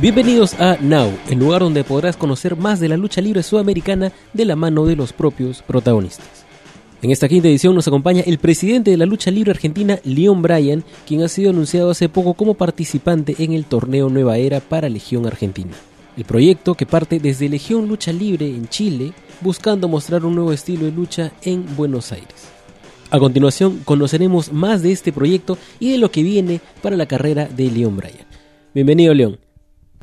Bienvenidos 0.00 0.54
a 0.60 0.76
Now, 0.80 1.10
el 1.28 1.40
lugar 1.40 1.60
donde 1.62 1.82
podrás 1.82 2.16
conocer 2.16 2.54
más 2.54 2.78
de 2.78 2.88
la 2.88 2.96
lucha 2.96 3.20
libre 3.20 3.42
sudamericana 3.42 4.12
de 4.32 4.44
la 4.44 4.54
mano 4.54 4.86
de 4.86 4.94
los 4.94 5.12
propios 5.12 5.60
protagonistas. 5.62 6.44
En 7.02 7.10
esta 7.10 7.26
quinta 7.26 7.48
edición 7.48 7.74
nos 7.74 7.88
acompaña 7.88 8.22
el 8.24 8.38
presidente 8.38 8.92
de 8.92 8.96
la 8.96 9.06
lucha 9.06 9.32
libre 9.32 9.50
argentina, 9.50 9.98
Leon 10.04 10.40
Bryan, 10.40 10.84
quien 11.04 11.24
ha 11.24 11.28
sido 11.28 11.50
anunciado 11.50 11.90
hace 11.90 12.08
poco 12.08 12.34
como 12.34 12.54
participante 12.54 13.34
en 13.40 13.54
el 13.54 13.64
torneo 13.64 14.08
Nueva 14.08 14.38
Era 14.38 14.60
para 14.60 14.88
Legión 14.88 15.26
Argentina. 15.26 15.72
El 16.16 16.24
proyecto 16.24 16.76
que 16.76 16.86
parte 16.86 17.18
desde 17.18 17.48
Legión 17.48 17.88
Lucha 17.88 18.12
Libre 18.12 18.46
en 18.46 18.68
Chile, 18.68 19.12
buscando 19.40 19.88
mostrar 19.88 20.24
un 20.24 20.36
nuevo 20.36 20.52
estilo 20.52 20.84
de 20.84 20.92
lucha 20.92 21.32
en 21.42 21.74
Buenos 21.74 22.12
Aires. 22.12 22.46
A 23.10 23.18
continuación 23.18 23.80
conoceremos 23.84 24.52
más 24.52 24.80
de 24.80 24.92
este 24.92 25.12
proyecto 25.12 25.58
y 25.80 25.90
de 25.90 25.98
lo 25.98 26.12
que 26.12 26.22
viene 26.22 26.60
para 26.82 26.96
la 26.96 27.06
carrera 27.06 27.48
de 27.48 27.68
Leon 27.68 27.96
Bryan. 27.96 28.26
Bienvenido 28.72 29.12
León. 29.12 29.47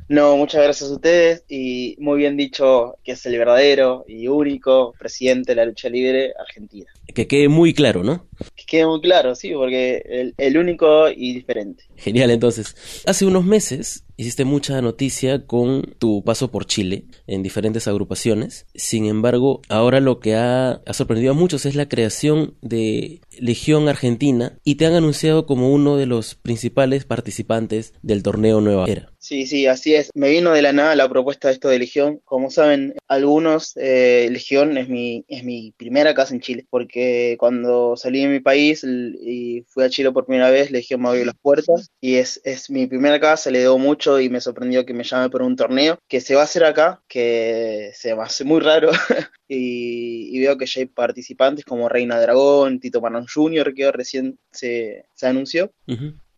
No, 0.08 0.38
muchas 0.38 0.64
gracias 0.64 0.90
a 0.92 0.94
ustedes 0.94 1.44
y 1.50 1.96
muy 2.00 2.20
bien 2.20 2.38
dicho 2.38 2.96
que 3.04 3.14
es 3.14 3.26
el 3.26 3.38
verdadero 3.38 4.06
y 4.08 4.28
único 4.28 4.94
presidente 5.00 5.52
de 5.52 5.56
la 5.56 5.66
lucha 5.66 5.90
libre 5.90 6.34
argentina. 6.40 6.86
Que 7.14 7.28
quede 7.28 7.50
muy 7.50 7.74
claro, 7.74 8.04
¿no? 8.04 8.28
Que 8.56 8.66
quede 8.66 8.86
muy 8.86 9.02
claro, 9.02 9.34
sí, 9.36 9.52
porque 9.54 10.04
el, 10.06 10.34
el 10.38 10.58
único 10.58 11.10
y 11.10 11.34
diferente. 11.34 11.86
Genial, 11.96 12.30
entonces. 12.30 13.04
Hace 13.06 13.26
unos 13.26 13.46
meses 13.46 14.06
hiciste 14.18 14.46
mucha 14.46 14.82
noticia 14.82 15.46
con 15.46 15.96
tu 15.98 16.24
paso 16.24 16.52
por 16.52 16.66
Chile 16.66 17.06
en 17.26 17.42
diferentes 17.42 17.88
agrupaciones. 17.88 18.68
Sin 18.76 19.06
embargo, 19.06 19.62
ahora 19.70 20.00
lo 20.00 20.20
que 20.20 20.36
ha, 20.36 20.82
ha, 20.86 20.94
sorprendido 20.94 21.32
a 21.32 21.36
muchos 21.36 21.66
es 21.66 21.76
la 21.76 21.90
creación 21.90 22.56
de 22.62 23.22
Legión 23.40 23.90
Argentina 23.90 24.60
y 24.64 24.76
te 24.76 24.86
han 24.86 24.94
anunciado 24.94 25.46
como 25.46 25.72
uno 25.72 25.98
de 25.98 26.06
los 26.06 26.36
principales 26.36 27.06
participantes 27.06 27.94
del 28.02 28.24
torneo 28.24 28.62
Nueva 28.62 28.86
Era. 28.88 29.15
Sí, 29.26 29.48
sí, 29.48 29.66
así 29.66 29.96
es. 29.96 30.12
Me 30.14 30.30
vino 30.30 30.52
de 30.52 30.62
la 30.62 30.72
nada 30.72 30.96
la 30.96 31.10
propuesta 31.10 31.48
de 31.48 31.56
esto 31.56 31.68
de 31.68 31.80
Legión. 31.80 32.22
Como 32.26 32.52
saben, 32.52 32.94
algunos, 33.08 33.74
eh, 33.76 34.28
Legión 34.30 34.78
es 34.78 34.88
mi, 34.88 35.26
es 35.28 35.44
mi 35.44 35.72
primera 35.72 36.14
casa 36.14 36.36
en 36.36 36.42
Chile, 36.42 36.68
porque 36.70 37.36
cuando 37.40 37.98
salí 37.98 38.22
de 38.22 38.28
mi 38.28 38.40
país 38.40 38.84
y 38.84 39.64
fui 39.68 39.84
a 39.84 39.90
Chile 39.90 40.12
por 40.12 40.28
primera 40.28 40.52
vez, 40.52 40.70
Legión 40.70 41.02
me 41.02 41.10
abrió 41.10 41.26
las 41.26 41.40
puertas 41.42 41.90
y 42.00 42.18
es, 42.18 42.40
es 42.44 42.70
mi 42.70 42.86
primera 42.86 43.20
casa, 43.20 43.50
le 43.50 43.62
debo 43.62 43.80
mucho 43.80 44.20
y 44.20 44.30
me 44.30 44.42
sorprendió 44.42 44.86
que 44.86 44.94
me 44.94 45.04
llame 45.04 45.32
por 45.32 45.42
un 45.42 45.56
torneo 45.56 45.98
que 46.08 46.22
se 46.22 46.36
va 46.36 46.42
a 46.42 46.44
hacer 46.44 46.64
acá, 46.64 47.02
que 47.08 47.90
se 47.96 48.14
me 48.14 48.22
hace 48.22 48.44
muy 48.44 48.60
raro 48.60 48.92
y, 49.48 50.38
y, 50.38 50.40
veo 50.40 50.56
que 50.56 50.68
ya 50.68 50.82
hay 50.82 50.86
participantes 50.86 51.66
como 51.66 51.90
Reina 51.90 52.22
Dragón, 52.22 52.80
Tito 52.80 53.02
Manon 53.02 53.26
Jr., 53.26 53.74
que 53.74 53.92
recién 53.92 54.38
se, 54.52 55.06
se 55.16 55.26
anunció. 55.26 55.72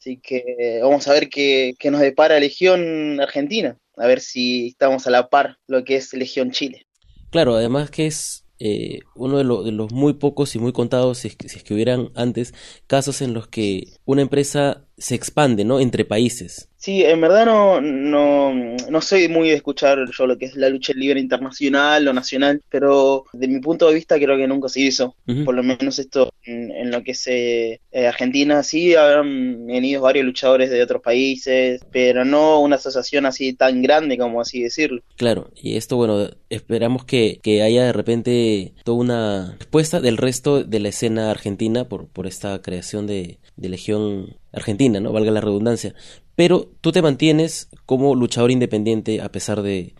Así 0.08 0.22
que 0.24 0.80
vamos 0.82 1.06
a 1.10 1.12
ver 1.12 1.28
qué, 1.28 1.76
nos 1.92 2.00
depara 2.00 2.40
Legión 2.40 3.20
Argentina, 3.20 3.78
a 3.98 4.08
ver 4.08 4.22
si 4.22 4.68
estamos 4.68 5.06
a 5.06 5.12
la 5.12 5.28
par 5.28 5.58
lo 5.68 5.84
que 5.84 5.98
es 5.98 6.14
Legión 6.14 6.52
Chile. 6.52 6.88
Claro, 7.30 7.56
además 7.56 7.92
que 7.92 8.08
es 8.08 8.46
eh, 8.58 9.00
uno 9.16 9.38
de, 9.38 9.44
lo, 9.44 9.64
de, 9.64 9.74
los 9.74 9.92
muy 9.92 10.14
pocos 10.14 10.56
y 10.56 10.60
muy 10.60 10.72
contados, 10.72 11.18
si 11.18 11.28
es, 11.28 11.36
si 11.52 11.74
hubieran 11.74 12.10
antes, 12.16 12.54
casos 12.88 13.22
en 13.22 13.34
los 13.34 13.50
que 13.50 13.98
una 14.06 14.22
empresa 14.22 14.86
se 14.98 15.16
expande, 15.16 15.66
¿no? 15.66 15.82
Entre 15.82 16.06
países. 16.06 16.70
Sí, 16.88 17.04
en 17.04 17.20
verdad 17.20 17.46
no, 17.46 17.82
no, 17.82 18.54
no 18.90 19.02
soy 19.02 19.28
muy 19.28 19.50
de 19.50 19.56
escuchar 19.56 20.00
yo 20.18 20.26
lo 20.26 20.38
que 20.38 20.46
es 20.46 20.56
la 20.56 20.70
lucha 20.70 20.94
libre 20.94 21.20
internacional 21.20 22.08
o 22.08 22.14
nacional, 22.14 22.62
pero 22.70 23.26
de 23.34 23.50
mi 23.50 23.60
punto 23.60 23.90
de 23.90 23.96
vista 23.96 24.16
creo 24.16 24.38
que 24.38 24.48
nunca 24.48 24.70
se 24.70 24.80
hizo. 24.80 25.14
Uh 25.28 25.34
-huh. 25.34 25.44
Por 25.44 25.56
lo 25.56 25.64
menos 25.64 26.00
esto 26.00 26.32
en, 26.46 26.72
en 26.72 26.90
lo 26.90 27.04
que 27.04 27.12
es 27.12 27.28
eh, 27.28 27.82
Argentina, 28.08 28.64
sí 28.64 28.96
habrán 28.96 29.68
venido 29.68 30.02
varios 30.02 30.26
luchadores 30.26 30.70
de 30.70 30.82
otros 30.82 31.02
países, 31.02 31.82
pero 31.92 32.24
no 32.24 32.62
una 32.62 32.78
asociación 32.78 33.26
así 33.26 33.52
tan 33.52 33.82
grande 33.82 34.18
como 34.18 34.40
así 34.40 34.64
decirlo. 34.64 35.02
Claro, 35.18 35.52
y 35.62 35.76
esto, 35.76 35.98
bueno, 35.98 36.30
esperamos 36.50 37.04
que, 37.04 37.42
que 37.44 37.64
haya 37.64 37.84
de 37.84 37.92
repente 37.92 38.72
toda 38.86 39.00
una 39.00 39.56
respuesta 39.60 40.00
del 40.00 40.16
resto 40.16 40.64
de 40.64 40.80
la 40.80 40.88
escena 40.88 41.32
argentina 41.32 41.90
por, 41.90 42.08
por 42.08 42.28
esta 42.28 42.61
creación 42.61 43.08
de, 43.08 43.40
de 43.58 43.67
Legión 43.67 44.38
Argentina, 44.54 45.02
¿no? 45.02 45.11
Valga 45.11 45.32
la 45.32 45.42
redundancia. 45.42 45.94
Pero 46.37 46.70
tú 46.81 46.92
te 46.92 47.02
mantienes 47.02 47.67
como 47.87 48.14
luchador 48.14 48.52
independiente 48.52 49.21
a 49.21 49.31
pesar 49.31 49.64
de, 49.64 49.95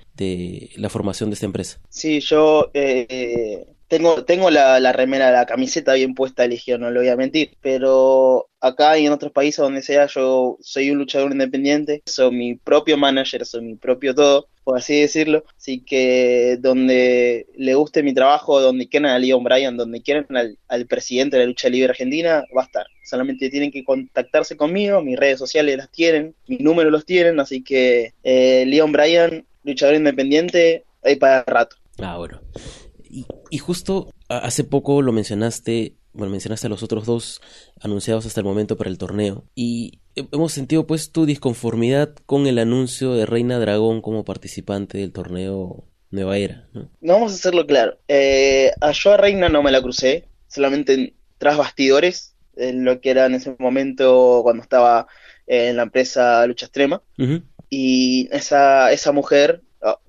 la 0.76 0.90
formación 0.90 1.32
de 1.32 1.34
esta 1.34 1.48
empresa. 1.48 1.80
Sí, 1.90 2.20
yo 2.20 2.70
eh, 2.76 3.66
tengo, 3.88 4.26
tengo 4.26 4.50
la, 4.50 4.80
la, 4.80 4.92
remera, 4.92 5.32
la 5.32 5.46
camiseta 5.46 5.94
bien 5.94 6.14
puesta 6.14 6.48
de 6.48 6.60
no 6.80 6.92
lo 6.92 7.00
voy 7.00 7.10
a 7.10 7.16
mentir, 7.16 7.52
pero 7.62 8.50
acá 8.60 8.98
y 8.98 9.06
en 9.06 9.14
otros 9.14 9.32
países 9.32 9.58
donde 9.58 9.82
sea, 9.82 10.08
yo 10.08 10.58
soy 10.62 10.92
un 10.92 10.98
luchador 10.98 11.32
independiente, 11.32 12.02
soy 12.06 12.32
mi 12.32 12.56
propio 12.56 12.98
manager, 12.98 13.46
soy 13.46 13.62
mi 13.62 13.76
propio 13.76 14.14
todo, 14.14 14.48
por 14.64 14.78
así 14.78 15.00
decirlo. 15.00 15.44
Así 15.56 15.80
que 15.80 16.58
donde 16.60 17.48
le 17.56 17.76
guste 17.76 18.04
mi 18.04 18.14
trabajo, 18.14 18.60
donde 18.60 18.90
quieran 18.90 19.12
a 19.12 19.20
Leon 19.20 19.44
Bryan, 19.44 19.78
donde 19.78 20.02
quieran 20.02 20.26
al, 20.36 20.58
al, 20.68 20.86
presidente 20.88 21.38
de 21.38 21.44
la 21.44 21.48
lucha 21.48 21.70
libre 21.70 21.92
argentina, 21.92 22.44
va 22.56 22.64
a 22.64 22.66
estar. 22.66 22.88
Solamente 23.04 23.50
tienen 23.50 23.72
que 23.72 23.84
contactarse 23.84 24.58
conmigo, 24.58 25.02
mis 25.02 25.18
redes 25.18 25.40
sociales 25.40 25.78
las 25.78 25.92
tienen, 25.92 26.36
mis 26.48 26.60
números 26.60 26.92
los 26.92 27.06
tienen, 27.06 27.40
así 27.40 27.64
que 27.64 28.14
eh, 28.24 28.66
Leon 28.68 28.92
Bryan, 28.92 29.46
luchador 29.64 29.96
independiente, 29.96 30.84
ahí 31.04 31.16
para 31.16 31.44
rato. 31.44 31.78
Ah, 32.00 32.18
bueno. 32.18 32.42
Y, 33.18 33.26
y 33.50 33.58
justo 33.58 34.12
hace 34.30 34.64
poco 34.64 35.02
lo 35.02 35.12
mencionaste 35.12 35.96
bueno, 36.18 36.32
mencionaste 36.32 36.66
a 36.66 36.70
los 36.70 36.82
otros 36.82 37.06
dos 37.06 37.42
anunciados 37.80 38.26
hasta 38.26 38.42
el 38.42 38.46
momento 38.46 38.76
para 38.76 38.90
el 38.90 38.98
torneo 38.98 39.46
y 39.54 40.00
hemos 40.16 40.52
sentido 40.52 40.88
pues 40.88 41.12
tu 41.12 41.28
disconformidad 41.28 42.16
con 42.26 42.48
el 42.48 42.58
anuncio 42.58 43.14
de 43.14 43.28
Reina 43.28 43.60
Dragón 43.60 44.02
como 44.02 44.26
participante 44.26 44.98
del 44.98 45.12
torneo 45.12 45.86
Nueva 46.10 46.38
Era. 46.38 46.68
¿no? 46.74 46.90
no 47.02 47.14
vamos 47.14 47.32
a 47.34 47.36
hacerlo 47.36 47.68
claro. 47.68 48.00
Eh, 48.08 48.72
a 48.82 48.92
yo 48.92 49.14
a 49.14 49.18
Reina 49.18 49.48
no 49.50 49.62
me 49.62 49.72
la 49.72 49.82
crucé, 49.82 50.28
solamente 50.48 50.94
en, 50.96 51.14
tras 51.38 51.58
bastidores, 51.58 52.36
en 52.56 52.84
lo 52.84 53.00
que 53.00 53.12
era 53.12 53.28
en 53.28 53.36
ese 53.36 53.56
momento 53.60 54.40
cuando 54.42 54.64
estaba 54.64 55.08
en 55.46 55.78
la 55.78 55.84
empresa 55.84 56.46
Lucha 56.48 56.66
Extrema. 56.66 57.04
Uh 57.20 57.24
-huh. 57.24 57.44
Y 57.70 58.30
esa, 58.32 58.92
esa 58.92 59.12
mujer, 59.12 59.62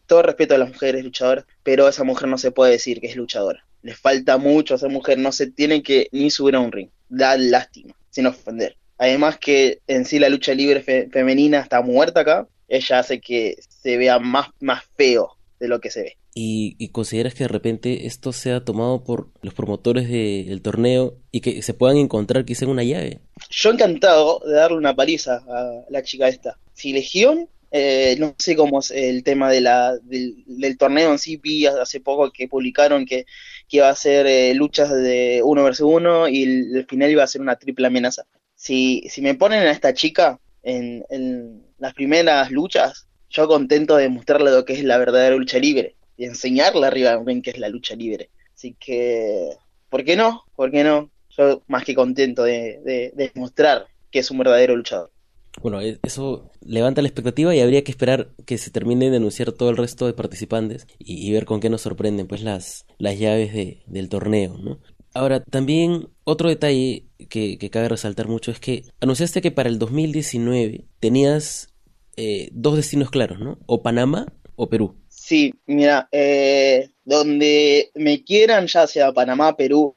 todo 0.09 0.23
respeto 0.23 0.57
a 0.57 0.59
las 0.59 0.71
mujeres 0.71 1.05
luchadoras, 1.05 1.45
pero 1.63 1.89
esa 1.89 2.03
mujer 2.03 2.29
no 2.29 2.39
se 2.39 2.51
puede 2.51 2.73
decir 2.73 3.01
que 3.01 3.07
es 3.07 3.15
luchadora 3.15 3.69
les 3.83 3.99
falta 3.99 4.39
mucho 4.39 4.75
a 4.75 4.77
esa 4.77 4.89
mujer, 4.89 5.19
no 5.19 5.33
se 5.33 5.51
tiene 5.51 5.83
que 5.83 6.09
ni 6.13 6.31
subir 6.31 6.57
a 6.57 6.61
un 6.61 6.73
ring, 6.73 6.91
da 7.09 7.37
lástima, 7.37 7.95
sin 8.11 8.27
ofender. 8.27 8.77
Además 8.99 9.39
que 9.39 9.81
en 9.87 10.05
sí 10.05 10.19
la 10.19 10.29
lucha 10.29 10.55
libre 10.55 10.83
fe 10.83 11.09
femenina 11.11 11.61
está 11.61 11.81
muerta 11.83 12.21
acá, 12.21 12.49
ella 12.67 12.99
hace 12.99 13.21
que 13.21 13.57
se 13.69 13.97
vea 13.97 14.19
más, 14.19 14.49
más 14.61 14.83
feo 14.97 15.37
de 15.61 15.69
lo 15.69 15.81
que 15.81 15.91
se 15.91 16.03
ve. 16.03 16.17
¿Y, 16.35 16.77
y 16.79 16.91
consideras 16.91 17.35
que 17.35 17.45
de 17.45 17.49
repente 17.49 18.07
esto 18.07 18.33
sea 18.33 18.65
tomado 18.65 19.03
por 19.03 19.31
los 19.43 19.55
promotores 19.55 20.09
de, 20.09 20.45
del 20.47 20.63
torneo 20.63 21.17
y 21.33 21.41
que 21.41 21.63
se 21.63 21.75
puedan 21.75 21.97
encontrar 21.97 22.45
quizá 22.45 22.65
en 22.65 22.71
una 22.73 22.85
llave? 22.85 23.21
Yo 23.51 23.71
encantado 23.71 24.41
de 24.45 24.53
darle 24.53 24.77
una 24.77 24.95
paliza 24.95 25.43
a 25.49 25.85
la 25.89 26.03
chica 26.03 26.29
esta. 26.29 26.59
Si 26.75 26.93
Legión 26.93 27.49
eh, 27.71 28.17
no 28.19 28.35
sé 28.39 28.57
cómo 28.57 28.81
es 28.81 28.91
el 28.91 29.23
tema 29.23 29.51
de 29.51 29.61
la, 29.61 29.97
del, 29.99 30.77
torneo 30.79 31.13
en 31.13 31.19
sí, 31.19 31.37
vi 31.37 31.67
hace 31.67 32.01
poco 32.01 32.31
que 32.31 32.49
publicaron 32.49 33.05
que, 33.05 33.27
que 33.69 33.79
iba 33.79 33.89
a 33.89 33.95
ser 33.95 34.27
eh, 34.27 34.55
luchas 34.55 34.91
de 34.91 35.43
uno 35.45 35.65
versus 35.65 35.87
uno 35.91 36.29
y 36.29 36.45
el, 36.45 36.87
final 36.89 37.11
iba 37.11 37.25
a 37.25 37.27
ser 37.27 37.41
una 37.43 37.57
triple 37.57 37.87
amenaza. 37.87 38.25
Si, 38.55 39.05
si 39.11 39.21
me 39.21 39.35
ponen 39.35 39.67
a 39.67 39.71
esta 39.71 39.93
chica 39.93 40.41
en, 40.63 41.05
en, 41.11 41.67
las 41.79 41.95
primeras 41.95 42.51
luchas, 42.51 43.07
yo 43.31 43.47
contento 43.47 43.97
de 43.97 44.09
mostrarle 44.09 44.51
lo 44.51 44.65
que 44.65 44.73
es 44.73 44.83
la 44.83 44.99
verdadera 44.99 45.37
lucha 45.37 45.59
libre 45.59 45.95
y 46.17 46.25
enseñarle 46.25 46.87
arriba 46.87 47.23
en 47.27 47.43
qué 47.43 47.51
es 47.51 47.59
la 47.59 47.69
lucha 47.69 47.95
libre. 47.95 48.31
Así 48.55 48.75
que, 48.81 49.51
¿por 49.89 50.05
qué 50.05 50.17
no? 50.17 50.45
¿Por 50.57 50.73
qué 50.73 50.83
no? 50.83 51.11
Yo 51.37 51.63
más 51.69 51.85
que 51.85 51.95
contento 51.95 52.43
de, 52.43 52.81
de, 52.85 53.13
de 53.15 53.31
mostrar 53.35 53.87
que 54.11 54.21
es 54.21 54.31
un 54.31 54.39
verdadero 54.39 54.75
luchador. 54.75 55.13
Bueno, 55.61 55.81
eso 55.81 56.51
levanta 56.61 57.03
la 57.03 57.09
expectativa 57.09 57.55
y 57.55 57.61
habría 57.61 57.83
que 57.85 57.91
esperar 57.91 58.31
que 58.47 58.59
se 58.59 58.71
termine 58.71 59.11
de 59.11 59.17
anunciar 59.17 59.53
todo 59.53 59.71
el 59.71 59.77
resto 59.77 60.07
de 60.07 60.13
participantes 60.13 60.87
y, 60.99 61.27
y 61.27 61.33
ver 61.33 61.45
con 61.45 61.61
qué 61.61 61.69
nos 61.71 61.83
sorprenden 61.83 62.27
pues 62.27 62.43
las, 62.43 62.87
las 62.99 63.19
llaves 63.19 63.53
de, 63.53 63.83
del 63.87 64.09
torneo, 64.09 64.57
¿no? 64.59 64.79
Ahora, 65.15 65.43
también 65.43 66.09
otro 66.25 66.49
detalle 66.49 67.07
que, 67.29 67.59
que, 67.59 67.71
cabe 67.71 67.89
resaltar 67.89 68.29
mucho 68.29 68.51
es 68.51 68.61
que 68.61 68.85
anunciaste 69.01 69.41
que 69.41 69.51
para 69.51 69.69
el 69.69 69.79
2019 69.79 70.85
tenías 71.01 71.75
eh, 72.17 72.51
dos 72.53 72.77
destinos 72.77 73.11
claros, 73.11 73.41
¿no? 73.41 73.59
O 73.67 73.83
Panamá 73.83 74.27
o 74.55 74.69
Perú. 74.69 74.95
Sí, 75.09 75.55
mira, 75.67 76.09
eh, 76.13 76.91
donde 77.05 77.91
me 77.95 78.23
quieran, 78.23 78.67
ya 78.67 78.87
sea 78.87 79.13
Panamá, 79.13 79.57
Perú, 79.57 79.95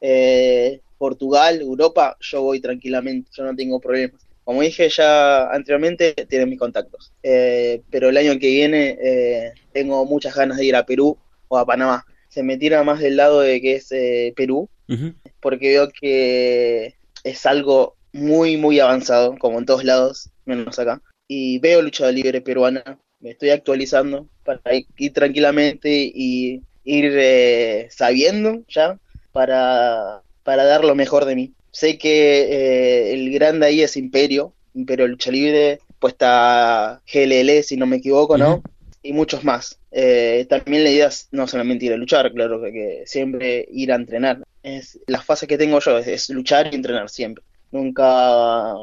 eh, 0.00 0.80
Portugal, 0.98 1.60
Europa, 1.60 2.16
yo 2.20 2.42
voy 2.42 2.60
tranquilamente, 2.60 3.30
yo 3.36 3.44
no 3.44 3.54
tengo 3.54 3.80
problemas 3.80 4.26
como 4.44 4.62
dije 4.62 4.88
ya 4.88 5.48
anteriormente, 5.50 6.14
tienen 6.28 6.48
mis 6.50 6.58
contactos. 6.58 7.12
Eh, 7.22 7.82
pero 7.90 8.08
el 8.08 8.16
año 8.16 8.38
que 8.38 8.48
viene 8.48 8.98
eh, 9.02 9.52
tengo 9.72 10.04
muchas 10.04 10.34
ganas 10.34 10.58
de 10.58 10.64
ir 10.64 10.76
a 10.76 10.86
Perú 10.86 11.16
o 11.48 11.58
a 11.58 11.66
Panamá. 11.66 12.04
Se 12.28 12.42
me 12.42 12.56
tira 12.56 12.82
más 12.82 13.00
del 13.00 13.16
lado 13.16 13.40
de 13.40 13.60
que 13.60 13.76
es 13.76 13.92
eh, 13.92 14.32
Perú, 14.36 14.68
uh 14.88 14.92
-huh. 14.92 15.14
porque 15.40 15.70
veo 15.70 15.88
que 15.90 16.96
es 17.24 17.46
algo 17.46 17.96
muy, 18.12 18.56
muy 18.56 18.80
avanzado, 18.80 19.36
como 19.38 19.58
en 19.58 19.66
todos 19.66 19.84
lados, 19.84 20.30
menos 20.44 20.78
acá. 20.78 21.00
y 21.28 21.58
veo 21.60 21.80
lucha 21.80 22.10
libre 22.10 22.42
peruana, 22.42 22.98
me 23.20 23.30
estoy 23.30 23.50
actualizando 23.50 24.28
para 24.44 24.60
ir 24.98 25.12
tranquilamente 25.12 25.88
y 26.14 26.60
ir 26.84 27.12
eh, 27.16 27.88
sabiendo 27.90 28.64
ya 28.68 28.98
para, 29.32 30.22
para 30.42 30.64
dar 30.64 30.84
lo 30.84 30.94
mejor 30.94 31.24
de 31.24 31.36
mí. 31.36 31.52
Sé 31.72 31.96
que 31.96 32.42
eh, 32.42 33.14
el 33.14 33.32
grande 33.32 33.66
ahí 33.66 33.80
es 33.80 33.96
Imperio, 33.96 34.52
Imperio 34.74 35.08
Lucha 35.08 35.30
Libre, 35.30 35.80
pues 35.98 36.12
está 36.12 37.00
GLL, 37.10 37.62
si 37.62 37.78
no 37.78 37.86
me 37.86 37.96
equivoco, 37.96 38.36
¿no? 38.36 38.62
Y 39.02 39.14
muchos 39.14 39.42
más. 39.42 39.78
Eh, 39.90 40.46
también 40.50 40.84
la 40.84 40.90
idea 40.90 41.06
es 41.08 41.28
no 41.32 41.48
solamente 41.48 41.86
ir 41.86 41.94
a 41.94 41.96
luchar, 41.96 42.30
claro, 42.32 42.60
que, 42.60 43.02
siempre 43.06 43.66
ir 43.70 43.90
a 43.90 43.96
entrenar. 43.96 44.42
Es 44.62 45.00
la 45.06 45.22
fase 45.22 45.46
que 45.46 45.56
tengo 45.56 45.80
yo 45.80 45.96
es, 45.98 46.28
luchar 46.28 46.68
y 46.70 46.76
entrenar 46.76 47.08
siempre. 47.08 47.42
Nunca, 47.70 48.74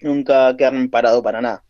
nunca 0.00 0.56
quedarme 0.56 0.88
parado 0.88 1.22
para 1.22 1.42
nada. 1.42 1.62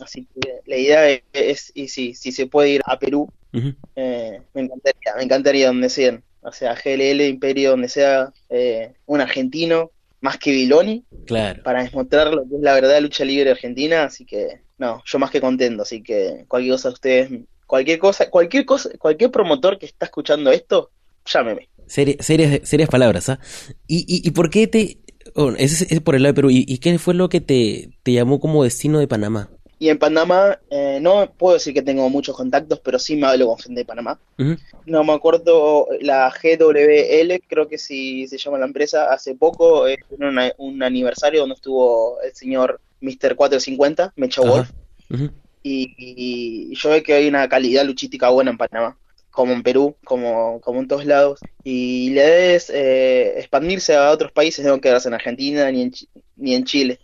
Así 0.00 0.28
que 0.40 0.60
la 0.66 0.76
idea 0.76 1.20
es, 1.32 1.72
y 1.74 1.88
si, 1.88 2.14
si 2.14 2.30
se 2.30 2.46
puede 2.46 2.70
ir 2.70 2.82
a 2.84 2.96
Perú, 2.96 3.28
me 3.50 4.40
encantaría, 4.54 5.16
me 5.16 5.24
encantaría 5.24 5.66
donde 5.66 5.88
sean 5.88 6.22
o 6.48 6.52
sea, 6.52 6.74
GLL, 6.74 7.20
Imperio, 7.22 7.70
donde 7.70 7.88
sea 7.88 8.32
eh, 8.48 8.92
un 9.06 9.20
argentino, 9.20 9.90
más 10.20 10.38
que 10.38 10.50
Viloni, 10.50 11.04
claro. 11.26 11.62
para 11.62 11.84
demostrar 11.84 12.32
lo 12.34 12.48
que 12.48 12.56
es 12.56 12.60
la 12.60 12.74
verdad 12.74 13.00
lucha 13.00 13.24
libre 13.24 13.50
argentina, 13.50 14.04
así 14.04 14.24
que, 14.24 14.60
no, 14.78 15.02
yo 15.04 15.18
más 15.18 15.30
que 15.30 15.40
contento, 15.40 15.82
así 15.82 16.02
que 16.02 16.44
cualquier 16.48 16.74
cosa 16.74 16.88
ustedes, 16.90 17.30
cualquier 17.66 17.98
cosa, 17.98 18.30
cualquier 18.30 18.64
cosa, 18.64 18.90
cualquier 18.98 19.30
promotor 19.30 19.78
que 19.78 19.86
está 19.86 20.06
escuchando 20.06 20.50
esto, 20.50 20.90
llámeme. 21.24 21.68
serias, 21.86 22.60
serias 22.64 22.88
palabras, 22.88 23.28
¿ah? 23.28 23.38
¿Y, 23.86 24.04
y, 24.08 24.30
por 24.32 24.50
qué 24.50 24.66
te, 24.66 24.98
ese 25.58 25.86
es, 25.94 26.00
por 26.00 26.16
el 26.16 26.22
lado 26.22 26.32
de 26.32 26.36
Perú, 26.36 26.50
¿y, 26.50 26.64
y 26.66 26.78
qué 26.78 26.98
fue 26.98 27.14
lo 27.14 27.28
que 27.28 27.40
te, 27.40 27.90
te 28.02 28.12
llamó 28.12 28.40
como 28.40 28.64
destino 28.64 28.98
de 28.98 29.06
Panamá? 29.06 29.50
Y 29.80 29.90
en 29.90 29.98
Panamá, 29.98 30.58
eh, 30.70 30.98
no 31.00 31.30
puedo 31.36 31.54
decir 31.54 31.72
que 31.72 31.82
tengo 31.82 32.08
muchos 32.10 32.36
contactos, 32.36 32.80
pero 32.80 32.98
sí 32.98 33.16
me 33.16 33.28
hablo 33.28 33.46
con 33.46 33.58
gente 33.58 33.80
de 33.80 33.84
Panamá. 33.84 34.18
No 34.86 35.04
me 35.04 35.12
acuerdo, 35.12 35.86
la 36.00 36.30
GWL, 36.30 37.40
creo 37.46 37.68
que 37.68 37.78
sí 37.78 38.26
se 38.26 38.38
llama 38.38 38.58
la 38.58 38.66
empresa, 38.66 39.12
hace 39.12 39.36
poco, 39.36 39.86
eh, 39.86 39.98
un 40.58 40.82
aniversario 40.82 41.40
donde 41.40 41.54
estuvo 41.54 42.20
el 42.22 42.34
señor 42.34 42.80
Mr. 43.00 43.36
450, 43.36 44.14
Mecha 44.16 44.40
Wolf. 44.40 44.70
y, 45.62 46.74
yo 46.74 46.90
veo 46.90 47.02
que 47.04 47.14
hay 47.14 47.28
una 47.28 47.48
calidad 47.48 47.84
luchística 47.84 48.30
buena 48.30 48.50
en 48.50 48.58
Panamá, 48.58 48.98
como 49.30 49.52
en 49.52 49.62
Perú, 49.62 49.94
como, 50.02 50.60
como 50.60 50.80
en 50.80 50.88
todos 50.88 51.04
lados. 51.04 51.38
Y 51.62 52.10
la 52.10 52.24
idea 52.24 52.54
es 52.56 52.70
eh, 52.70 53.38
expandirse 53.38 53.94
a 53.94 54.10
otros 54.10 54.32
países, 54.32 54.66
no 54.66 54.80
quedarse 54.80 55.06
en 55.06 55.14
Argentina 55.14 55.70
ni 55.70 55.82
en, 55.82 55.92
ni 56.36 56.56
en 56.56 56.64
Chile 56.64 56.98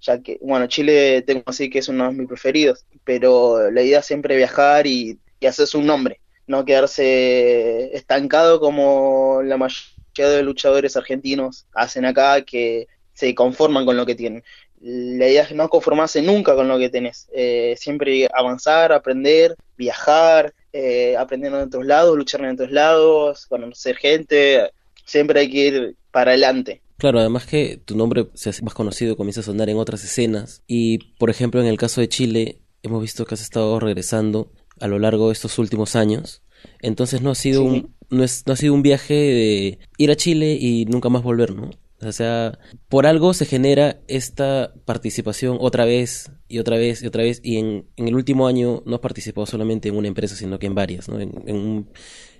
ya 0.00 0.20
que, 0.22 0.38
bueno, 0.40 0.66
Chile 0.66 1.22
tengo 1.22 1.42
así 1.46 1.70
que 1.70 1.80
es 1.80 1.88
uno 1.88 2.08
de 2.08 2.12
mis 2.12 2.28
preferidos, 2.28 2.84
pero 3.04 3.70
la 3.70 3.82
idea 3.82 4.00
es 4.00 4.06
siempre 4.06 4.36
viajar 4.36 4.86
y, 4.86 5.18
y 5.40 5.46
hacerse 5.46 5.76
un 5.76 5.86
nombre, 5.86 6.20
no 6.46 6.64
quedarse 6.64 7.94
estancado 7.96 8.60
como 8.60 9.40
la 9.42 9.56
mayoría 9.56 9.96
de 10.18 10.42
luchadores 10.42 10.96
argentinos 10.96 11.66
hacen 11.72 12.04
acá, 12.04 12.42
que 12.42 12.86
se 13.12 13.34
conforman 13.34 13.84
con 13.84 13.96
lo 13.96 14.06
que 14.06 14.14
tienen. 14.14 14.44
La 14.80 15.26
idea 15.26 15.42
es 15.42 15.52
no 15.52 15.68
conformarse 15.68 16.20
nunca 16.22 16.54
con 16.54 16.68
lo 16.68 16.78
que 16.78 16.90
tenés, 16.90 17.28
eh, 17.32 17.74
siempre 17.78 18.28
avanzar, 18.32 18.92
aprender, 18.92 19.56
viajar, 19.76 20.52
eh, 20.72 21.16
aprender 21.16 21.52
en 21.52 21.60
otros 21.60 21.86
lados, 21.86 22.16
luchar 22.16 22.42
en 22.42 22.50
otros 22.50 22.70
lados, 22.70 23.46
conocer 23.46 23.96
gente, 23.96 24.70
siempre 25.04 25.40
hay 25.40 25.50
que 25.50 25.58
ir 25.58 25.96
para 26.10 26.32
adelante. 26.32 26.82
Claro, 26.98 27.20
además 27.20 27.46
que 27.46 27.76
tu 27.84 27.96
nombre 27.96 28.28
se 28.34 28.50
hace 28.50 28.62
más 28.62 28.74
conocido, 28.74 29.16
comienza 29.16 29.40
a 29.40 29.44
sonar 29.44 29.68
en 29.68 29.76
otras 29.76 30.02
escenas. 30.02 30.62
Y, 30.66 30.98
por 31.18 31.28
ejemplo, 31.28 31.60
en 31.60 31.66
el 31.66 31.76
caso 31.76 32.00
de 32.00 32.08
Chile, 32.08 32.60
hemos 32.82 33.02
visto 33.02 33.26
que 33.26 33.34
has 33.34 33.42
estado 33.42 33.78
regresando 33.80 34.52
a 34.80 34.88
lo 34.88 34.98
largo 34.98 35.26
de 35.26 35.34
estos 35.34 35.58
últimos 35.58 35.96
años. 35.96 36.42
Entonces 36.80 37.20
no 37.20 37.30
ha 37.30 37.34
sido 37.34 37.62
un, 37.62 37.94
no, 38.08 38.24
es, 38.24 38.44
no 38.46 38.54
ha 38.54 38.56
sido 38.56 38.74
un 38.74 38.82
viaje 38.82 39.14
de 39.14 39.78
ir 39.98 40.10
a 40.10 40.16
Chile 40.16 40.56
y 40.58 40.86
nunca 40.86 41.08
más 41.08 41.22
volver, 41.22 41.54
¿no? 41.54 41.70
O 42.02 42.12
sea, 42.12 42.58
por 42.88 43.06
algo 43.06 43.32
se 43.32 43.46
genera 43.46 44.00
esta 44.06 44.74
participación 44.84 45.56
otra 45.60 45.86
vez 45.86 46.30
y 46.46 46.58
otra 46.58 46.76
vez 46.76 47.02
y 47.02 47.06
otra 47.06 47.22
vez. 47.22 47.40
Y 47.42 47.56
en, 47.56 47.86
en 47.96 48.08
el 48.08 48.14
último 48.14 48.46
año 48.46 48.82
no 48.84 48.96
has 48.96 49.00
participado 49.00 49.46
solamente 49.46 49.88
en 49.88 49.96
una 49.96 50.08
empresa, 50.08 50.36
sino 50.36 50.58
que 50.58 50.66
en 50.66 50.74
varias, 50.74 51.08
¿no? 51.08 51.18
En, 51.20 51.32
en 51.46 51.56
un 51.56 51.90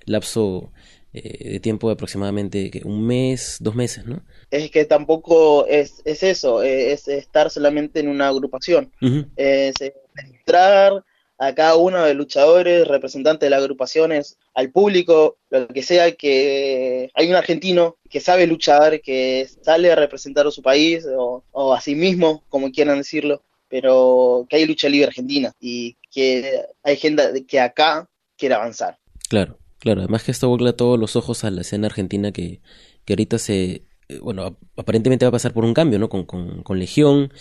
lapso 0.04 0.72
eh, 1.16 1.52
de 1.52 1.60
tiempo 1.60 1.88
de 1.88 1.94
aproximadamente 1.94 2.82
un 2.84 3.06
mes, 3.06 3.56
dos 3.60 3.74
meses, 3.74 4.04
¿no? 4.04 4.22
Es 4.50 4.70
que 4.70 4.84
tampoco 4.84 5.66
es, 5.66 6.02
es 6.04 6.22
eso, 6.22 6.62
eh, 6.62 6.92
es 6.92 7.08
estar 7.08 7.50
solamente 7.50 8.00
en 8.00 8.08
una 8.08 8.28
agrupación. 8.28 8.92
Es 9.36 9.74
entrar 10.14 11.02
a 11.38 11.54
cada 11.54 11.76
uno 11.76 12.02
de 12.02 12.14
los 12.14 12.24
luchadores, 12.24 12.86
representantes 12.86 13.46
de 13.46 13.50
las 13.50 13.60
agrupaciones, 13.60 14.38
al 14.54 14.70
público, 14.70 15.38
lo 15.48 15.68
que 15.68 15.82
sea, 15.82 16.12
que 16.12 17.10
hay 17.14 17.28
un 17.28 17.34
argentino 17.34 17.96
que 18.10 18.20
sabe 18.20 18.46
luchar, 18.46 19.00
que 19.00 19.48
sale 19.62 19.90
a 19.90 19.96
representar 19.96 20.46
a 20.46 20.50
su 20.50 20.60
país 20.60 21.06
o, 21.16 21.44
o 21.50 21.72
a 21.72 21.80
sí 21.80 21.94
mismo, 21.94 22.44
como 22.50 22.70
quieran 22.70 22.98
decirlo, 22.98 23.42
pero 23.68 24.46
que 24.50 24.56
hay 24.56 24.66
lucha 24.66 24.88
libre 24.88 25.08
argentina 25.08 25.52
y 25.60 25.96
que 26.10 26.62
hay 26.82 26.96
gente 26.96 27.46
que 27.46 27.60
acá 27.60 28.08
quiere 28.36 28.54
avanzar. 28.54 28.98
Claro. 29.28 29.58
Claro, 29.78 30.00
además 30.00 30.24
que 30.24 30.30
esto 30.30 30.48
vuelve 30.48 30.72
todos 30.72 30.98
los 30.98 31.16
ojos 31.16 31.44
a 31.44 31.50
la 31.50 31.60
escena 31.60 31.86
argentina 31.86 32.32
que, 32.32 32.60
que 33.04 33.12
ahorita 33.12 33.38
se, 33.38 33.84
eh, 34.08 34.18
bueno, 34.20 34.56
aparentemente 34.76 35.24
va 35.24 35.30
a 35.30 35.32
pasar 35.32 35.52
por 35.52 35.64
un 35.64 35.74
cambio, 35.74 35.98
¿no? 35.98 36.08
Con, 36.08 36.24
con, 36.24 36.78
Legión, 36.78 37.32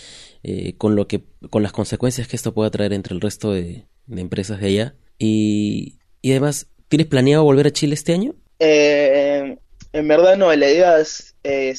eh, 0.44 0.76
con 0.78 0.96
lo 0.96 1.08
que, 1.08 1.24
con 1.50 1.64
las 1.64 1.72
consecuencias 1.72 2.28
que 2.28 2.36
esto 2.36 2.54
pueda 2.54 2.72
traer 2.72 2.94
entre 2.94 3.14
el 3.14 3.22
resto 3.22 3.54
de, 3.54 3.86
empresas 4.10 4.60
de 4.60 4.68
allá. 4.68 4.96
Y, 5.20 5.98
y, 6.22 6.32
además, 6.32 6.68
¿tienes 6.88 7.08
planeado 7.08 7.44
volver 7.44 7.68
a 7.68 7.72
Chile 7.72 7.94
este 7.94 8.14
año? 8.14 8.36
Eh, 8.60 9.58
en 9.94 10.08
verdad 10.08 10.38
no, 10.38 10.54
la 10.54 10.70
idea 10.70 11.00
es 11.00 11.36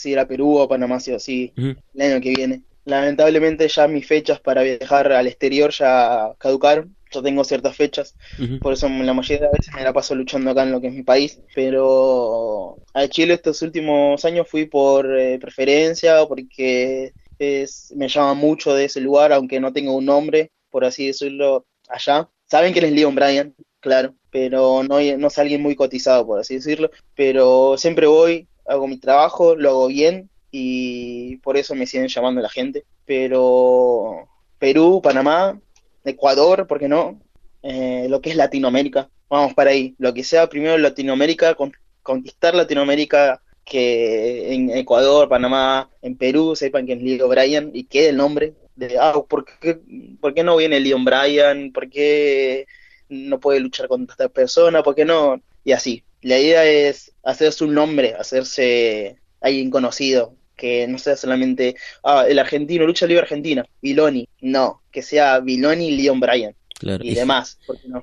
ir 0.06 0.19
a 0.19 0.29
Perú 0.29 0.56
o 0.56 0.69
Panamá, 0.69 1.00
sí 1.00 1.12
o 1.12 1.19
sí, 1.19 1.53
el 1.56 2.00
año 2.00 2.20
que 2.20 2.35
viene. 2.35 2.62
Lamentablemente 2.85 3.69
ya 3.69 3.88
mis 3.88 4.06
fechas 4.06 4.41
para 4.41 4.62
viajar 4.62 5.12
al 5.12 5.26
exterior 5.26 5.73
ya 5.73 6.32
caducaron 6.38 6.95
yo 7.11 7.23
tengo 7.23 7.44
ciertas 7.44 7.76
fechas, 7.76 8.17
por 8.62 8.73
eso 8.73 8.88
la 8.88 9.14
mayoría 9.14 9.47
de 9.47 9.53
veces 9.53 9.75
me 9.75 9.85
la 9.85 9.93
paso 9.93 10.14
luchando 10.14 10.50
acá 10.50 10.62
en 10.64 10.73
lo 10.73 10.81
que 10.81 10.88
es 10.88 10.94
mi 10.94 11.03
país, 11.03 11.41
pero 11.55 12.79
a 12.94 13.08
Chile 13.08 13.35
estos 13.35 13.62
últimos 13.62 14.25
años 14.25 14.49
fui 14.49 14.67
por 14.67 15.19
eh, 15.19 15.38
preferencia, 15.38 16.26
porque 16.26 17.12
es, 17.38 17.93
me 17.96 18.08
llama 18.08 18.34
mucho 18.34 18.75
de 18.75 18.86
ese 18.86 19.01
lugar, 19.01 19.32
aunque 19.32 19.60
no 19.60 19.72
tenga 19.72 19.93
un 19.93 20.05
nombre, 20.05 20.51
por 20.70 20.84
así 20.84 21.06
decirlo, 21.06 21.67
allá. 21.89 22.29
Saben 22.46 22.72
que 22.72 22.81
es 22.81 22.93
Leon 22.93 23.15
Bryan, 23.15 23.55
claro, 23.81 24.15
pero 24.31 24.82
no, 24.82 25.01
no 25.01 25.29
es 25.29 25.39
alguien 25.39 25.63
muy 25.63 25.75
cotizado, 25.75 26.27
por 26.27 26.41
así 26.41 26.55
decirlo, 26.55 26.91
pero 27.15 27.77
siempre 27.79 28.06
voy, 28.06 28.48
hago 28.67 28.86
mi 28.86 28.98
trabajo, 28.98 29.56
lo 29.56 29.70
hago 29.70 29.86
bien 29.89 30.31
y 30.51 31.36
por 31.39 31.56
eso 31.56 31.75
me 31.75 31.86
siguen 31.86 32.08
llamando 32.08 32.41
la 32.41 32.48
gente, 32.48 32.84
pero 33.05 34.29
Perú, 34.58 35.01
Panamá, 35.03 35.60
Ecuador, 36.08 36.67
¿por 36.67 36.79
qué 36.79 36.89
no? 36.89 37.20
Eh, 37.63 38.06
lo 38.08 38.20
que 38.20 38.31
es 38.31 38.36
Latinoamérica, 38.36 39.10
vamos 39.29 39.55
para 39.55 39.70
ahí, 39.70 39.94
lo 39.98 40.15
que 40.15 40.25
sea 40.25 40.48
primero 40.48 40.79
Latinoamérica, 40.79 41.56
conquistar 42.03 42.55
Latinoamérica, 42.55 43.43
que 43.65 44.55
en 44.55 44.70
Ecuador, 44.70 45.29
Panamá, 45.29 45.91
en 46.01 46.17
Perú 46.17 46.55
sepan 46.55 46.86
que 46.86 46.93
es 46.93 47.03
Leon 47.03 47.29
Bryan 47.29 47.70
y 47.75 47.84
quede 47.84 48.10
el 48.10 48.17
nombre 48.17 48.55
de, 48.77 48.96
ah, 48.98 49.15
¿por 49.29 49.44
qué, 49.44 49.81
¿por 50.20 50.32
qué 50.32 50.44
no 50.44 50.56
viene 50.56 50.79
Leon 50.79 51.05
Bryan? 51.05 51.72
¿Por 51.72 51.91
qué 51.91 52.67
no 53.08 53.41
puede 53.41 53.58
luchar 53.58 53.89
contra 53.89 54.13
esta 54.13 54.29
persona? 54.29 54.84
¿Por 54.84 54.94
qué 54.94 55.05
no? 55.05 55.43
Y 55.65 55.72
así. 55.72 56.05
La 56.22 56.39
idea 56.39 56.65
es 56.65 57.13
hacerse 57.25 57.65
un 57.65 57.75
nombre, 57.75 58.15
hacerse 58.15 59.19
alguien 59.41 59.70
conocido, 59.70 60.35
que 60.56 60.86
no 60.89 60.98
sea 60.98 61.17
solamente, 61.17 61.77
ah, 62.03 62.25
el 62.29 62.39
argentino, 62.39 62.86
lucha 62.86 63.06
libre 63.06 63.22
argentina, 63.22 63.65
Viloni, 63.82 64.29
no, 64.41 64.82
que 64.91 65.03
sea 65.03 65.41
Viloni 65.41 65.89
y 65.89 66.03
Leon 66.03 66.19
Bryan 66.19 66.55
y, 67.01 67.15
demás, 67.15 67.58
no? 67.86 68.03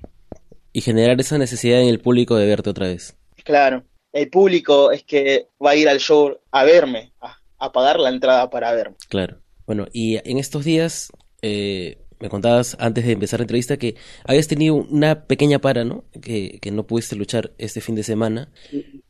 Y 0.71 0.81
generar 0.81 1.19
esa 1.19 1.37
necesidad 1.37 1.81
en 1.81 1.87
el 1.87 1.99
público 1.99 2.35
de 2.37 2.47
verte 2.47 2.69
otra 2.69 2.87
vez. 2.87 3.15
Claro, 3.43 3.83
el 4.11 4.29
público 4.29 4.91
es 4.91 5.03
que 5.03 5.47
va 5.63 5.71
a 5.71 5.75
ir 5.75 5.89
al 5.89 5.99
show 5.99 6.37
a 6.51 6.63
verme, 6.63 7.13
a, 7.19 7.71
pagar 7.71 7.99
la 7.99 8.09
entrada 8.09 8.49
para 8.49 8.73
verme. 8.73 8.95
Claro, 9.09 9.39
bueno, 9.65 9.87
y 9.91 10.17
en 10.29 10.37
estos 10.37 10.63
días... 10.63 11.11
Eh, 11.41 11.97
me 12.19 12.29
contabas 12.29 12.77
antes 12.79 13.05
de 13.05 13.11
empezar 13.11 13.41
la 13.41 13.43
entrevista 13.43 13.75
que 13.75 13.95
habías 14.23 14.47
tenido 14.47 14.75
una 14.75 15.25
pequeña 15.25 15.59
para, 15.59 15.83
¿no? 15.83 16.05
Que, 16.21 16.57
que 16.61 16.71
no 16.71 16.87
pudiste 16.87 17.17
luchar 17.17 17.51
este 17.57 17.81
fin 17.81 17.95
de 17.95 18.03
semana, 18.03 18.49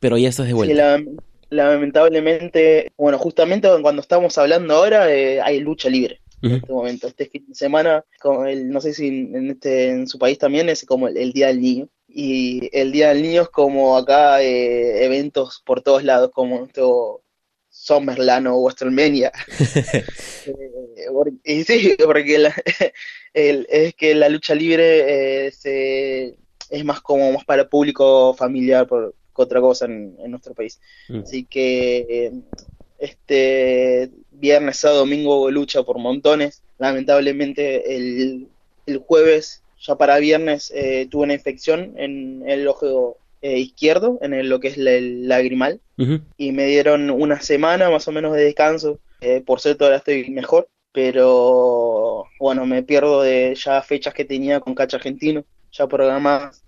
pero 0.00 0.18
ya 0.18 0.28
estás 0.28 0.48
de 0.48 0.52
vuelta 0.52 0.98
lamentablemente, 1.50 2.92
bueno, 2.96 3.18
justamente 3.18 3.68
cuando 3.82 4.02
estamos 4.02 4.36
hablando 4.38 4.74
ahora, 4.74 5.12
eh, 5.12 5.40
hay 5.40 5.60
lucha 5.60 5.88
libre. 5.88 6.20
En 6.42 6.52
este 6.52 6.72
momento, 6.72 7.06
este 7.06 7.24
fin 7.26 7.46
de 7.48 7.54
semana, 7.54 8.04
el, 8.46 8.68
no 8.68 8.80
sé 8.80 8.92
si 8.92 9.08
en, 9.08 9.50
este, 9.50 9.88
en 9.88 10.06
su 10.06 10.18
país 10.18 10.36
también 10.36 10.68
es 10.68 10.84
como 10.84 11.08
el, 11.08 11.32
Día 11.32 11.46
del 11.46 11.62
Niño. 11.62 11.88
Y 12.06 12.68
el 12.78 12.92
Día 12.92 13.08
del 13.08 13.22
Niño 13.22 13.42
es 13.42 13.48
como 13.48 13.96
acá 13.96 14.42
eh, 14.42 15.06
eventos 15.06 15.62
por 15.64 15.80
todos 15.80 16.04
lados, 16.04 16.30
como 16.34 16.66
esto, 16.66 17.22
Summerland 17.74 18.46
o 18.46 18.56
WrestleMania. 18.62 19.32
Eh, 20.46 21.08
y 21.42 21.64
sí, 21.64 21.96
porque 22.04 22.36
es 23.32 23.94
que 23.94 24.14
la 24.14 24.28
lucha 24.28 24.54
libre 24.54 25.46
eh, 25.46 26.36
es 26.68 26.84
más 26.84 27.00
como 27.00 27.32
más 27.32 27.46
para 27.46 27.62
el 27.62 27.68
público 27.68 28.34
familiar 28.34 28.86
por, 28.86 29.14
que 29.34 29.42
otra 29.42 29.60
cosa 29.60 29.86
en, 29.86 30.16
nuestro 30.30 30.54
país. 30.54 30.80
Mm. 31.08 31.20
Así 31.20 31.44
que 31.44 32.32
este 32.98 34.10
viernes, 34.32 34.78
sábado, 34.78 35.00
domingo 35.00 35.50
lucha 35.50 35.82
por 35.82 35.98
montones. 35.98 36.62
Lamentablemente 36.78 37.96
el, 37.96 38.48
el 38.86 38.98
jueves, 38.98 39.62
ya 39.80 39.96
para 39.96 40.18
viernes, 40.18 40.72
eh, 40.74 41.06
tuve 41.10 41.24
una 41.24 41.34
infección 41.34 41.94
en 41.96 42.42
el 42.48 42.66
ojo 42.66 43.18
eh, 43.42 43.58
izquierdo, 43.58 44.18
en 44.22 44.48
lo 44.48 44.60
que 44.60 44.68
es 44.68 44.78
el 44.78 45.28
lagrimal, 45.28 45.80
y 46.38 46.52
me 46.52 46.64
dieron 46.64 47.10
una 47.10 47.40
semana 47.40 47.90
más 47.90 48.08
o 48.08 48.12
menos 48.12 48.34
de 48.34 48.44
descanso. 48.44 49.00
Eh, 49.20 49.42
por 49.44 49.60
cierto, 49.60 49.84
ahora 49.84 49.98
estoy 49.98 50.30
mejor, 50.30 50.68
pero 50.92 52.24
bueno, 52.40 52.64
me 52.64 52.82
pierdo 52.82 53.22
de 53.22 53.54
ya 53.54 53.82
fechas 53.82 54.14
que 54.14 54.24
tenía 54.24 54.60
con 54.60 54.74
Cacha 54.74 54.96
Argentino, 54.96 55.44
ya 55.72 55.86
programadas 55.86 56.63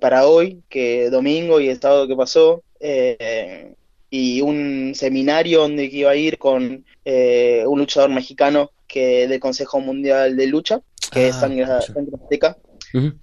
para 0.00 0.26
hoy, 0.26 0.62
que 0.68 1.10
domingo 1.10 1.60
y 1.60 1.68
el 1.68 1.80
sábado 1.80 2.06
que 2.06 2.16
pasó. 2.16 2.62
Eh, 2.80 3.74
y 4.10 4.42
un 4.42 4.92
seminario 4.94 5.62
donde 5.62 5.86
iba 5.86 6.10
a 6.10 6.16
ir 6.16 6.38
con 6.38 6.84
eh, 7.04 7.64
un 7.66 7.78
luchador 7.80 8.10
mexicano 8.10 8.70
que 8.86 9.26
del 9.26 9.40
Consejo 9.40 9.80
Mundial 9.80 10.36
de 10.36 10.46
Lucha, 10.46 10.82
que 11.10 11.28
es 11.28 11.36
ah, 11.36 11.40
Sangre, 11.40 11.64
Azteca, 11.64 12.56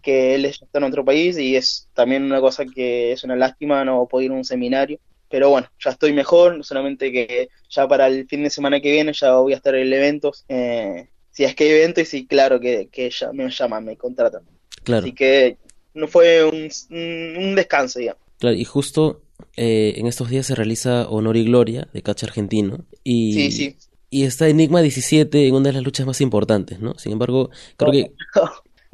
que 0.01 0.35
él 0.35 0.43
está 0.43 0.65
en 0.73 0.83
otro 0.83 1.05
país 1.05 1.37
y 1.37 1.55
es 1.55 1.87
también 1.93 2.23
una 2.23 2.41
cosa 2.41 2.65
que 2.65 3.13
es 3.13 3.23
una 3.23 3.37
lástima 3.37 3.85
no 3.85 4.05
poder 4.05 4.25
ir 4.25 4.31
a 4.31 4.35
un 4.35 4.43
seminario. 4.43 4.99
Pero 5.29 5.49
bueno, 5.49 5.69
ya 5.79 5.91
estoy 5.91 6.11
mejor, 6.11 6.61
solamente 6.65 7.09
que 7.09 7.47
ya 7.69 7.87
para 7.87 8.07
el 8.07 8.27
fin 8.27 8.43
de 8.43 8.49
semana 8.49 8.81
que 8.81 8.91
viene 8.91 9.13
ya 9.13 9.35
voy 9.35 9.53
a 9.53 9.57
estar 9.57 9.73
en 9.75 9.83
el 9.83 9.93
evento. 9.93 10.33
Eh, 10.49 11.07
si 11.29 11.45
es 11.45 11.55
que 11.55 11.63
hay 11.63 11.69
evento 11.69 12.01
y 12.01 12.05
si 12.05 12.27
claro 12.27 12.59
que, 12.59 12.89
que 12.91 13.09
ya 13.09 13.31
me 13.31 13.49
llaman, 13.49 13.85
me 13.85 13.95
contratan. 13.95 14.41
Claro. 14.83 15.03
Así 15.03 15.13
que 15.13 15.57
no 15.93 16.07
fue 16.07 16.43
un, 16.43 16.69
un 16.89 17.55
descanso, 17.55 17.99
digamos. 17.99 18.21
Claro, 18.39 18.55
y 18.55 18.65
justo 18.65 19.21
eh, 19.55 19.93
en 19.97 20.07
estos 20.07 20.29
días 20.29 20.45
se 20.45 20.55
realiza 20.55 21.07
Honor 21.07 21.37
y 21.37 21.45
Gloria 21.45 21.87
de 21.93 22.01
Catch 22.01 22.23
Argentino. 22.23 22.85
Y, 23.03 23.33
sí, 23.33 23.51
sí. 23.51 23.77
Y 24.09 24.23
está 24.23 24.47
Enigma 24.47 24.81
17 24.81 25.47
en 25.47 25.55
una 25.55 25.69
de 25.69 25.73
las 25.73 25.83
luchas 25.83 26.05
más 26.05 26.21
importantes, 26.21 26.79
¿no? 26.79 26.97
Sin 26.97 27.13
embargo, 27.13 27.49
creo 27.77 27.91
que... 27.91 28.11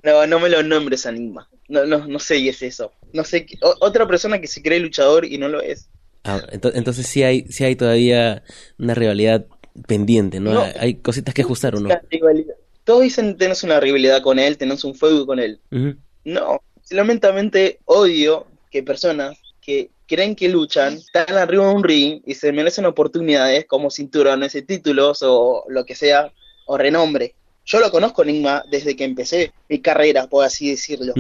No, 0.04 0.28
no 0.28 0.40
me 0.40 0.48
lo 0.48 0.62
nombres 0.64 1.06
Enigma. 1.06 1.50
No, 1.68 1.86
no, 1.86 2.08
no 2.08 2.20
sé 2.20 2.38
y 2.38 2.50
es 2.50 2.62
eso. 2.62 2.94
No 3.14 3.24
sé, 3.24 3.48
otra 3.82 4.08
persona 4.08 4.40
que 4.40 4.48
se 4.48 4.62
cree 4.62 4.80
luchador 4.80 5.26
y 5.26 5.38
no 5.38 5.50
lo 5.50 5.62
es. 5.62 5.90
Ah, 6.24 6.42
entonces 6.52 7.08
sí 7.08 7.24
hay, 7.24 7.46
sí 7.50 7.64
hay 7.64 7.76
todavía 7.76 8.44
una 8.78 8.94
rivalidad 8.94 9.48
pendiente, 9.88 10.40
¿no? 10.40 10.62
Hay 10.80 10.96
cositas 10.96 11.34
que 11.34 11.42
ajustar, 11.42 11.76
¿o 11.76 11.80
no? 11.80 11.90
Todos 12.84 13.02
dicen 13.02 13.38
tenés 13.38 13.64
una 13.64 13.80
rivalidad 13.80 14.22
con 14.22 14.40
él, 14.40 14.58
tenés 14.58 14.84
un 14.84 14.94
fuego 14.94 15.26
con 15.26 15.40
él. 15.40 15.60
No, 16.24 16.62
lamentablemente 16.90 17.80
odio 17.86 18.48
que 18.72 18.84
personas 18.84 19.38
que 19.62 19.90
creen 20.08 20.36
que 20.36 20.48
luchan, 20.48 20.94
están 20.96 21.36
arriba 21.38 21.68
de 21.68 21.74
un 21.74 21.84
ring 21.84 22.22
y 22.26 22.34
se 22.34 22.52
merecen 22.52 22.86
oportunidades 22.86 23.66
como 23.66 23.92
cinturones 23.92 24.58
títulos 24.66 25.20
o 25.22 25.66
lo 25.68 25.86
que 25.86 25.96
sea, 25.96 26.32
o 26.66 26.78
renombre. 26.78 27.36
Yo 27.66 27.82
lo 27.82 27.92
conozco 27.92 28.24
Enigma 28.24 28.64
desde 28.72 28.96
que 28.96 29.04
empecé 29.04 29.52
mi 29.68 29.80
carrera, 29.80 30.28
por 30.28 30.46
así 30.46 30.70
decirlo. 30.70 31.14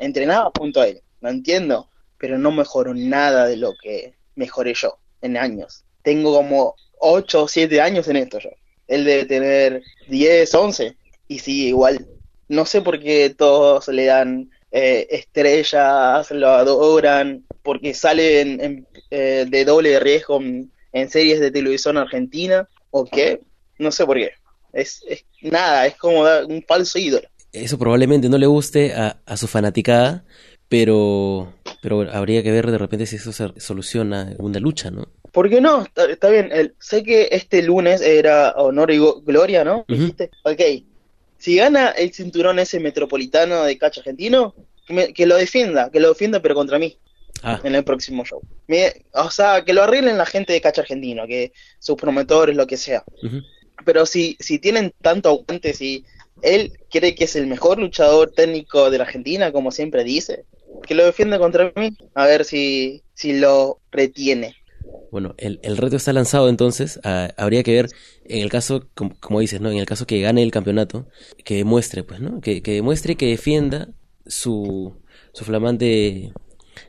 Entrenaba 0.00 0.50
junto 0.58 0.80
a 0.80 0.88
él, 0.88 1.00
lo 1.20 1.30
entiendo, 1.30 1.88
pero 2.18 2.36
no 2.36 2.50
mejoró 2.50 2.94
nada 2.94 3.46
de 3.46 3.56
lo 3.56 3.74
que 3.80 4.14
mejoré 4.34 4.74
yo 4.74 4.98
en 5.22 5.36
años. 5.36 5.84
Tengo 6.02 6.34
como 6.34 6.74
8 6.98 7.44
o 7.44 7.48
7 7.48 7.80
años 7.80 8.08
en 8.08 8.16
esto 8.16 8.40
yo. 8.40 8.50
Él 8.88 9.04
debe 9.04 9.24
tener 9.24 9.82
10, 10.08 10.52
11 10.52 10.96
y 11.28 11.38
sigue 11.38 11.68
igual. 11.68 12.06
No 12.48 12.66
sé 12.66 12.82
por 12.82 13.00
qué 13.00 13.32
todos 13.36 13.86
le 13.88 14.06
dan 14.06 14.50
eh, 14.76 15.06
estrellas, 15.08 16.32
lo 16.32 16.48
adoran, 16.48 17.44
porque 17.62 17.94
sale 17.94 18.40
en, 18.40 18.84
eh, 19.08 19.46
de 19.48 19.64
doble 19.64 20.00
riesgo 20.00 20.42
en, 20.42 20.68
series 21.10 21.38
de 21.38 21.52
televisión 21.52 21.96
argentina, 21.96 22.68
o 22.90 23.04
qué, 23.04 23.40
no 23.78 23.92
sé 23.92 24.04
por 24.04 24.16
qué. 24.16 24.32
Es, 24.72 25.04
nada, 25.42 25.86
es 25.86 25.94
como 25.94 26.24
un 26.48 26.64
falso 26.66 26.98
ídolo. 26.98 27.28
Eso 27.52 27.78
probablemente 27.78 28.28
no 28.28 28.36
le 28.36 28.46
guste 28.46 28.92
a, 28.94 29.36
su 29.36 29.46
fanaticada, 29.46 30.24
pero, 30.68 31.54
pero 31.80 32.10
habría 32.10 32.42
que 32.42 32.50
ver 32.50 32.68
de 32.68 32.78
repente 32.78 33.06
si 33.06 33.14
eso 33.14 33.30
se 33.30 33.52
soluciona 33.60 34.32
en 34.32 34.36
una 34.40 34.58
lucha, 34.58 34.90
¿no? 34.90 35.06
¿Por 35.30 35.48
qué 35.48 35.60
no? 35.60 35.86
Está, 36.08 36.30
bien. 36.30 36.50
sé 36.80 37.04
que 37.04 37.28
este 37.30 37.62
lunes 37.62 38.00
era 38.00 38.50
honor 38.56 38.90
y 38.90 38.98
gloria, 39.24 39.62
¿no? 39.62 39.86
Ok. 40.42 40.60
Si 41.44 41.56
gana 41.56 41.90
el 41.90 42.10
cinturón 42.14 42.58
ese 42.58 42.80
metropolitano 42.80 43.64
de 43.64 43.76
cacho 43.76 44.00
argentino, 44.00 44.54
que 45.14 45.26
lo 45.26 45.36
defienda, 45.36 45.90
que 45.90 46.00
lo 46.00 46.08
defienda 46.08 46.40
pero 46.40 46.54
contra 46.54 46.78
mí. 46.78 46.96
Ah. 47.42 47.60
en 47.62 47.74
el 47.74 47.84
próximo 47.84 48.24
show. 48.24 48.40
o 49.12 49.30
sea, 49.30 49.62
que 49.62 49.74
lo 49.74 49.82
arreglen 49.82 50.16
la 50.16 50.24
gente 50.24 50.54
de 50.54 50.62
Cacha 50.62 50.80
Argentino, 50.80 51.26
que 51.26 51.52
sus 51.78 51.96
promotores, 51.96 52.56
lo 52.56 52.66
que 52.66 52.78
sea. 52.78 53.04
Pero 53.84 54.06
si, 54.06 54.38
si 54.40 54.58
tienen 54.58 54.94
tanto 55.02 55.28
aguante, 55.28 55.74
si 55.74 56.06
él 56.40 56.72
cree 56.90 57.14
que 57.14 57.24
es 57.24 57.36
el 57.36 57.46
mejor 57.46 57.78
luchador 57.78 58.30
técnico 58.30 58.88
de 58.90 58.96
la 58.96 59.04
Argentina, 59.04 59.52
como 59.52 59.72
siempre 59.72 60.04
dice, 60.04 60.46
que 60.86 60.94
lo 60.94 61.04
defienda 61.04 61.38
contra 61.38 61.70
mí, 61.76 61.90
a 62.14 62.24
ver 62.24 62.46
si, 62.46 63.02
si 63.12 63.38
lo 63.38 63.80
retiene. 63.90 64.56
Bueno, 65.14 65.36
el, 65.38 65.60
el 65.62 65.76
reto 65.76 65.94
está 65.94 66.12
lanzado 66.12 66.48
entonces. 66.48 66.98
Ah, 67.04 67.32
habría 67.36 67.62
que 67.62 67.72
ver, 67.72 67.88
en 68.24 68.42
el 68.42 68.50
caso, 68.50 68.88
como, 68.94 69.38
dices, 69.38 69.60
¿no? 69.60 69.70
En 69.70 69.78
el 69.78 69.86
caso 69.86 70.08
que 70.08 70.20
gane 70.20 70.42
el 70.42 70.50
campeonato, 70.50 71.06
que 71.44 71.54
demuestre, 71.54 72.02
pues, 72.02 72.18
¿no? 72.18 72.40
Que, 72.40 72.62
que 72.62 72.72
demuestre 72.72 73.14
que 73.14 73.26
defienda 73.26 73.90
su, 74.26 74.92
su 75.32 75.44
flamante 75.44 76.32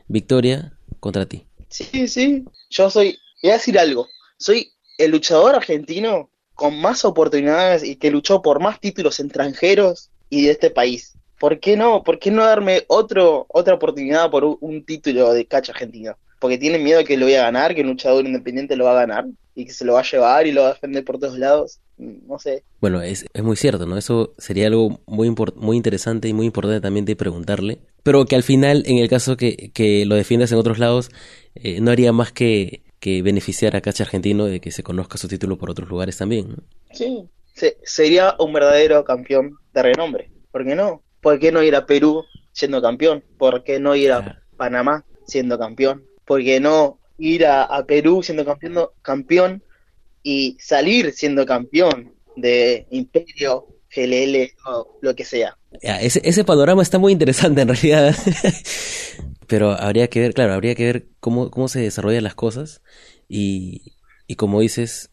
victoria 0.08 0.76
contra 0.98 1.26
ti. 1.26 1.46
Sí, 1.68 2.08
sí, 2.08 2.44
yo 2.68 2.90
soy, 2.90 3.16
voy 3.44 3.52
a 3.52 3.58
decir 3.58 3.78
algo, 3.78 4.08
soy 4.38 4.72
el 4.98 5.12
luchador 5.12 5.54
argentino 5.54 6.28
con 6.54 6.80
más 6.80 7.04
oportunidades 7.04 7.84
y 7.84 7.94
que 7.94 8.10
luchó 8.10 8.42
por 8.42 8.58
más 8.58 8.80
títulos 8.80 9.20
extranjeros 9.20 10.10
y 10.30 10.46
de 10.46 10.50
este 10.50 10.70
país. 10.70 11.16
¿Por 11.38 11.60
qué 11.60 11.76
no? 11.76 12.02
¿Por 12.02 12.18
qué 12.18 12.32
no 12.32 12.44
darme 12.44 12.82
otro, 12.88 13.46
otra 13.50 13.74
oportunidad 13.74 14.32
por 14.32 14.42
un, 14.44 14.84
título 14.84 15.32
de 15.32 15.46
cacha 15.46 15.70
argentino? 15.70 16.16
Porque 16.46 16.58
tienen 16.58 16.84
miedo 16.84 17.04
que 17.04 17.16
lo 17.16 17.26
voy 17.26 17.34
a 17.34 17.42
ganar, 17.42 17.74
que 17.74 17.82
un 17.82 17.88
luchador 17.88 18.24
independiente 18.24 18.76
lo 18.76 18.84
va 18.84 18.92
a 18.92 19.06
ganar 19.06 19.26
y 19.54 19.66
que 19.66 19.72
se 19.72 19.84
lo 19.84 19.94
va 19.94 20.00
a 20.00 20.10
llevar 20.10 20.46
y 20.46 20.52
lo 20.52 20.62
va 20.62 20.68
a 20.68 20.74
defender 20.74 21.04
por 21.04 21.18
todos 21.18 21.38
lados. 21.38 21.80
No 21.98 22.38
sé. 22.38 22.62
Bueno, 22.80 23.02
es, 23.02 23.26
es 23.32 23.42
muy 23.42 23.56
cierto, 23.56 23.86
¿no? 23.86 23.96
Eso 23.96 24.34
sería 24.38 24.66
algo 24.66 25.00
muy, 25.06 25.34
muy 25.56 25.76
interesante 25.76 26.28
y 26.28 26.32
muy 26.32 26.46
importante 26.46 26.80
también 26.80 27.04
de 27.04 27.16
preguntarle 27.16 27.78
pero 28.06 28.24
que 28.24 28.36
al 28.36 28.44
final, 28.44 28.84
en 28.86 28.98
el 28.98 29.08
caso 29.08 29.36
que, 29.36 29.72
que 29.74 30.06
lo 30.06 30.14
defiendas 30.14 30.52
en 30.52 30.58
otros 30.58 30.78
lados, 30.78 31.10
eh, 31.56 31.80
no 31.80 31.90
haría 31.90 32.12
más 32.12 32.30
que, 32.30 32.84
que 33.00 33.20
beneficiar 33.20 33.74
a 33.74 33.80
Cacha 33.80 34.04
Argentino 34.04 34.44
de 34.44 34.60
que 34.60 34.70
se 34.70 34.84
conozca 34.84 35.18
su 35.18 35.26
título 35.26 35.58
por 35.58 35.70
otros 35.70 35.88
lugares 35.88 36.16
también. 36.16 36.54
Sí, 36.92 37.28
sería 37.82 38.36
un 38.38 38.52
verdadero 38.52 39.02
campeón 39.02 39.56
de 39.74 39.82
renombre. 39.82 40.30
¿Por 40.52 40.64
qué 40.64 40.76
no? 40.76 41.02
¿Por 41.20 41.40
qué 41.40 41.50
no 41.50 41.64
ir 41.64 41.74
a 41.74 41.84
Perú 41.84 42.22
siendo 42.52 42.80
campeón? 42.80 43.24
¿Por 43.38 43.64
qué 43.64 43.80
no 43.80 43.96
ir 43.96 44.12
a 44.12 44.40
Panamá 44.56 45.04
siendo 45.26 45.58
campeón? 45.58 46.04
¿Por 46.26 46.42
qué 46.42 46.60
no 46.60 46.98
ir 47.18 47.46
a, 47.46 47.84
Perú 47.86 48.22
siendo 48.22 48.44
campeón, 48.44 48.88
campeón 49.02 49.62
y 50.22 50.56
salir 50.60 51.12
siendo 51.12 51.46
campeón 51.46 52.12
de 52.36 52.86
Imperio, 52.90 53.66
GLL 53.94 54.50
o 54.66 54.98
lo 55.00 55.14
que 55.14 55.24
sea? 55.24 55.56
ese, 55.80 56.20
ese 56.24 56.44
panorama 56.44 56.82
está 56.82 56.98
muy 56.98 57.12
interesante 57.12 57.62
en 57.62 57.68
realidad. 57.68 58.14
Pero 59.46 59.70
habría 59.70 60.08
que 60.08 60.20
ver, 60.20 60.34
claro, 60.34 60.54
habría 60.54 60.74
que 60.74 60.84
ver 60.84 61.06
cómo, 61.20 61.50
cómo 61.50 61.68
se 61.68 61.80
desarrollan 61.80 62.24
las 62.24 62.34
cosas 62.34 62.82
y, 63.28 63.94
y 64.26 64.34
como 64.34 64.60
dices, 64.60 65.10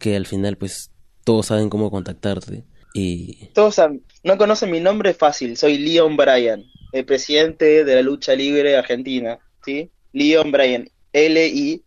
que 0.00 0.16
al 0.16 0.26
final 0.26 0.56
pues 0.56 0.90
todos 1.24 1.46
saben 1.46 1.70
cómo 1.70 1.90
contactarte. 1.90 2.64
Y... 2.94 3.48
Todos 3.52 3.74
saben, 3.76 4.02
no 4.22 4.38
conocen 4.38 4.70
mi 4.70 4.80
nombre, 4.80 5.14
fácil, 5.14 5.56
soy 5.56 5.78
Leon 5.78 6.16
Bryan, 6.16 6.64
el 6.92 7.04
presidente 7.04 7.84
de 7.84 7.94
la 7.94 8.02
lucha 8.02 8.34
libre 8.34 8.76
argentina, 8.76 9.38
¿sí? 9.64 9.90
Leon 10.12 10.52
Bryan, 10.52 10.88
L-I-O-N-B-R-I-A-N, 11.12 11.78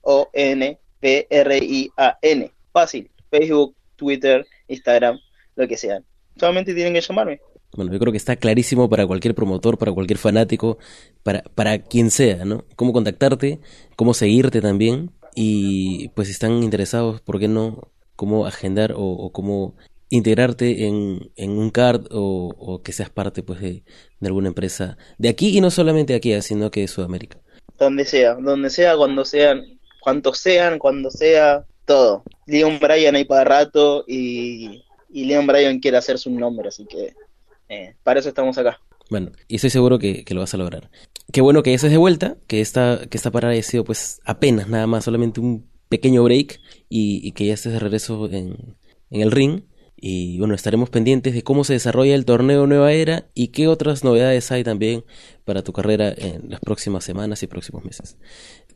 fácil, 2.72 3.10
Facebook, 3.30 3.76
Twitter, 3.96 4.46
Instagram, 4.68 5.20
lo 5.56 5.68
que 5.68 5.78
sea. 5.78 6.02
Solamente 6.38 6.74
tienen 6.74 6.94
que 6.94 7.02
llamarme. 7.02 7.40
Bueno, 7.76 7.92
yo 7.92 8.00
creo 8.00 8.12
que 8.12 8.18
está 8.18 8.36
clarísimo 8.36 8.90
para 8.90 9.06
cualquier 9.06 9.36
promotor, 9.36 9.78
para 9.78 9.92
cualquier 9.92 10.18
fanático, 10.18 10.80
para, 11.22 11.44
para 11.44 11.78
quien 11.80 12.10
sea, 12.10 12.46
¿no? 12.46 12.66
Cómo 12.76 12.94
contactarte, 12.94 13.60
cómo 13.96 14.14
seguirte 14.14 14.62
también 14.62 15.12
y 15.36 16.10
pues 16.10 16.28
si 16.28 16.32
están 16.32 16.64
interesados, 16.64 17.22
¿por 17.22 17.40
qué 17.40 17.48
no? 17.48 17.92
Cómo 18.16 18.46
agendar 18.46 18.94
o, 18.98 19.32
cómo 19.32 19.76
integrarte 20.10 20.88
en, 20.88 21.32
en 21.36 21.52
un 21.52 21.70
card 21.70 22.08
o, 22.12 22.82
que 22.84 22.92
seas 22.92 23.10
parte 23.10 23.44
pues 23.44 23.62
de, 23.62 23.84
alguna 24.22 24.48
empresa 24.48 24.98
de 25.18 25.30
aquí 25.30 25.56
y 25.56 25.62
no 25.62 25.70
solamente 25.70 26.14
de 26.14 26.18
aquí, 26.18 26.34
¿eh? 26.34 26.42
sino 26.42 26.72
que 26.72 26.82
de 26.82 26.88
Sudamérica. 26.88 27.40
Donde 27.80 28.06
sea, 28.06 28.36
donde 28.36 28.70
sea, 28.70 28.98
cuando 28.98 29.26
sean, 29.26 29.80
cuantos 30.02 30.40
sean, 30.40 30.80
cuando 30.80 31.10
sea, 31.10 31.66
todo. 31.86 32.24
Leon 32.46 32.80
Bryan 32.80 33.16
ahí 33.16 33.26
para 33.26 33.44
rato 33.44 34.04
y, 34.08 34.84
y 35.10 35.26
Leon 35.26 35.48
Bryan 35.48 35.80
quiere 35.80 35.98
hacerse 35.98 36.30
un 36.30 36.38
nombre, 36.38 36.68
así 36.68 36.86
que 36.86 37.14
eh, 37.70 37.96
para 38.04 38.20
eso 38.20 38.30
estamos 38.30 38.58
acá. 38.58 38.80
Bueno, 39.10 39.32
y 39.48 39.56
estoy 39.56 39.70
seguro 39.70 39.98
que, 39.98 40.24
lo 40.30 40.42
vas 40.42 40.54
a 40.54 40.58
lograr. 40.58 40.90
Qué 41.32 41.42
bueno 41.42 41.64
que 41.64 41.74
estés 41.74 41.92
de 41.92 41.98
vuelta, 41.98 42.38
que 42.48 42.62
esta, 42.62 43.08
que 43.10 43.18
esta 43.18 43.32
parada 43.32 43.54
haya 43.54 43.64
sido 43.64 43.84
pues 43.84 44.22
apenas 44.24 44.68
nada 44.68 44.88
más, 44.88 45.06
solamente 45.06 45.40
un 45.40 45.68
pequeño 45.88 46.24
break 46.24 46.60
y, 46.90 47.32
que 47.32 47.46
ya 47.46 47.54
estés 47.54 47.74
de 47.74 47.80
regreso 47.80 48.28
en, 48.32 48.78
en 49.10 49.22
el 49.22 49.32
ring. 49.32 49.64
Y 50.02 50.38
bueno, 50.40 50.56
estaremos 50.56 50.90
pendientes 50.90 51.34
de 51.34 51.44
cómo 51.44 51.64
se 51.64 51.74
desarrolla 51.74 52.16
el 52.16 52.26
torneo 52.26 52.68
Nueva 52.68 52.94
Era 52.94 53.26
y 53.34 53.50
qué 53.50 53.68
otras 53.68 54.04
novedades 54.04 54.52
hay 54.52 54.64
también 54.64 55.04
para 55.46 55.64
tu 55.64 55.74
carrera 55.74 56.14
en 56.16 56.50
las 56.50 56.60
próximas 56.62 57.04
semanas 57.04 57.44
y 57.44 57.48
próximos 57.48 57.84
meses. 57.84 58.18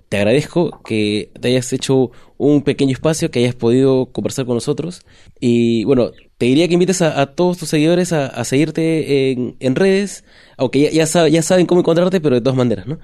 Te 0.09 0.17
agradezco 0.17 0.81
que 0.83 1.31
te 1.39 1.47
hayas 1.47 1.71
hecho 1.73 2.11
un 2.37 2.61
pequeño 2.61 2.91
espacio, 2.91 3.31
que 3.31 3.39
hayas 3.39 3.55
podido 3.55 4.11
conversar 4.11 4.45
con 4.45 4.55
nosotros. 4.55 5.01
Y 5.39 5.85
bueno, 5.85 6.11
te 6.37 6.45
diría 6.45 6.67
que 6.67 6.73
invites 6.73 7.01
a, 7.01 7.25
todos 7.27 7.57
tus 7.57 7.69
seguidores 7.69 8.13
a, 8.13 8.43
seguirte 8.43 9.31
en, 9.31 9.75
redes, 9.75 10.23
aunque 10.57 10.91
ya, 10.91 11.05
ya, 11.05 11.41
saben 11.41 11.65
cómo 11.65 11.81
encontrarte, 11.81 12.21
pero 12.21 12.35
de 12.35 12.41
todas 12.41 12.57
maneras, 12.57 12.85
¿no? 12.85 12.99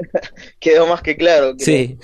Quedó 0.58 0.86
más 0.86 1.02
que 1.02 1.16
claro. 1.16 1.54
Sí. 1.58 1.98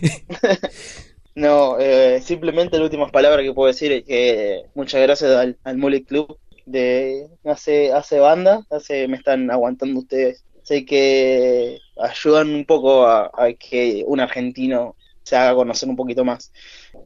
No, 1.34 1.78
eh, 1.78 2.20
simplemente 2.22 2.76
la 2.76 2.84
última 2.84 3.08
palabra 3.08 3.42
que 3.42 3.52
puedo 3.52 3.68
decir 3.68 3.92
es 3.92 4.04
que 4.04 4.64
muchas 4.74 5.00
gracias 5.02 5.30
al, 5.30 5.56
al 5.64 5.78
Mullet 5.78 6.04
Club 6.04 6.38
de 6.66 7.28
hace 7.44 7.92
hace 7.92 8.18
banda, 8.18 8.66
hace 8.70 9.08
me 9.08 9.16
están 9.16 9.50
aguantando 9.50 10.00
ustedes. 10.00 10.44
Sé 10.62 10.84
que 10.84 11.78
ayudan 12.00 12.54
un 12.54 12.64
poco 12.64 13.06
a, 13.06 13.30
que 13.58 14.04
un 14.06 14.20
argentino 14.20 14.94
se 15.22 15.36
haga 15.36 15.54
conocer 15.54 15.88
un 15.88 15.96
poquito 15.96 16.24
más. 16.24 16.52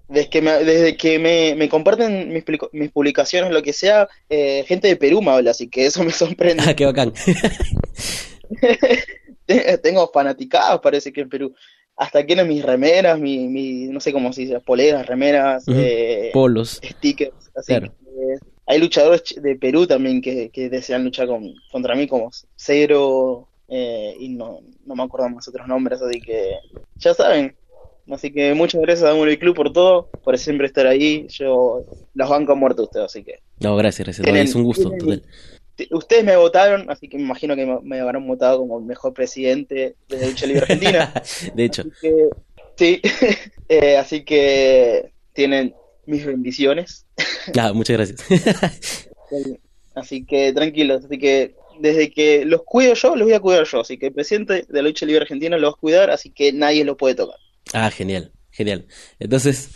Desde 0.09 0.28
que 0.28 0.43
me, 0.43 0.52
desde 0.64 0.97
que 0.97 1.19
me, 1.19 1.69
comparten 1.69 2.33
mis, 2.33 2.45
mis, 2.73 2.90
publicaciones, 2.90 3.52
lo 3.52 3.62
que 3.62 3.73
sea, 3.73 4.09
eh, 4.28 4.64
gente 4.66 4.88
de 4.88 4.97
Perú 4.97 5.23
me 5.23 5.31
habla, 5.31 5.52
así 5.52 5.69
que 5.69 5.87
eso 5.87 6.02
me 6.04 6.12
sorprende. 6.12 6.62
Ah, 6.66 6.75
qué 6.75 6.85
bacán. 6.85 7.12
Tengo 9.83 10.11
fanaticados, 10.12 10.81
parece 10.81 11.12
que 11.12 11.23
en 11.23 11.28
Perú 11.28 11.54
hasta 11.96 12.24
quieren 12.24 12.48
mis 12.48 12.64
remeras, 12.64 13.18
mi, 13.18 13.48
mi, 13.48 13.86
no 13.86 14.00
sé 14.00 14.12
cómo 14.12 14.32
se 14.32 14.42
dice, 14.42 14.60
poleras, 14.60 15.06
remeras, 15.06 15.64
eh, 15.68 16.30
polos, 16.32 16.80
stickers, 16.82 17.32
así 17.54 17.74
hay 18.66 18.78
luchadores 18.78 19.22
de 19.40 19.56
Perú 19.56 19.86
también 19.86 20.20
que, 20.20 20.50
desean 20.70 21.04
luchar 21.04 21.26
con, 21.26 21.54
contra 21.70 21.94
mí 21.94 22.06
como 22.06 22.30
Cero 22.56 23.48
eh, 23.68 24.14
y 24.18 24.28
no, 24.28 24.60
no 24.86 24.94
me 24.94 25.02
acuerdo 25.02 25.28
más 25.28 25.46
otros 25.48 25.66
nombres, 25.66 26.00
así 26.00 26.20
que 26.20 26.58
ya 26.96 27.14
saben. 27.14 27.54
Así 28.10 28.30
que 28.30 28.52
muchas 28.52 28.82
gracias 28.82 29.10
a 29.10 29.14
Movie 29.14 29.38
Club 29.38 29.56
por 29.56 29.72
todo, 29.72 30.10
por 30.22 30.36
siempre 30.38 30.66
estar 30.66 30.86
ahí. 30.86 31.26
Yo 31.28 31.86
los 32.12 32.28
banco 32.28 32.52
a 32.52 32.54
muerto 32.54 32.82
ustedes, 32.82 33.06
así 33.06 33.24
que. 33.24 33.40
No, 33.60 33.76
gracias, 33.76 34.06
gracias. 34.06 34.28
es 34.28 34.54
un 34.54 34.64
gusto 34.64 34.90
ustedes 35.90 36.25
me 36.25 36.37
votaron, 36.37 36.90
así 36.90 37.09
que 37.09 37.16
me 37.16 37.25
imagino 37.25 37.57
que 37.57 37.66
me, 37.83 38.00
habrán 38.00 38.26
votado 38.26 38.59
como 38.59 38.78
el 38.78 38.85
mejor 38.85 39.12
presidente 39.12 39.97
de 40.09 40.19
la 40.19 40.26
lucha 40.26 40.47
libre 40.47 40.62
argentina. 40.62 41.12
de 41.54 41.64
hecho. 41.64 41.85
sí, 42.76 43.00
eh, 43.69 43.97
así 43.97 44.25
que 44.25 45.12
tienen 45.33 45.75
mis 46.07 46.25
bendiciones. 46.25 47.07
Ah, 47.59 47.73
muchas 47.73 47.97
gracias. 47.97 49.09
así 49.95 50.25
que 50.25 50.52
tranquilos, 50.52 51.04
así 51.04 51.19
que 51.19 51.54
desde 51.81 52.11
que 52.11 52.45
los 52.45 52.62
cuido 52.62 52.95
yo, 52.95 53.16
los 53.16 53.26
voy 53.26 53.35
a 53.35 53.40
cuidar 53.40 53.66
yo. 53.66 53.81
Así 53.81 53.99
que 53.99 54.07
el 54.07 54.12
presidente 54.12 54.64
de 54.69 54.83
la 54.83 54.83
lucha 54.83 55.07
libre 55.07 55.23
argentina 55.23 55.57
los 55.57 55.73
va 55.73 55.76
a 55.76 55.81
cuidar, 55.81 56.11
así 56.11 56.31
que 56.31 56.52
nadie 56.52 56.85
lo 56.85 56.97
puede 56.97 57.14
tocar. 57.14 57.37
Ah, 57.73 57.90
genial, 57.90 58.33
genial. 58.50 58.87
Entonces, 59.19 59.71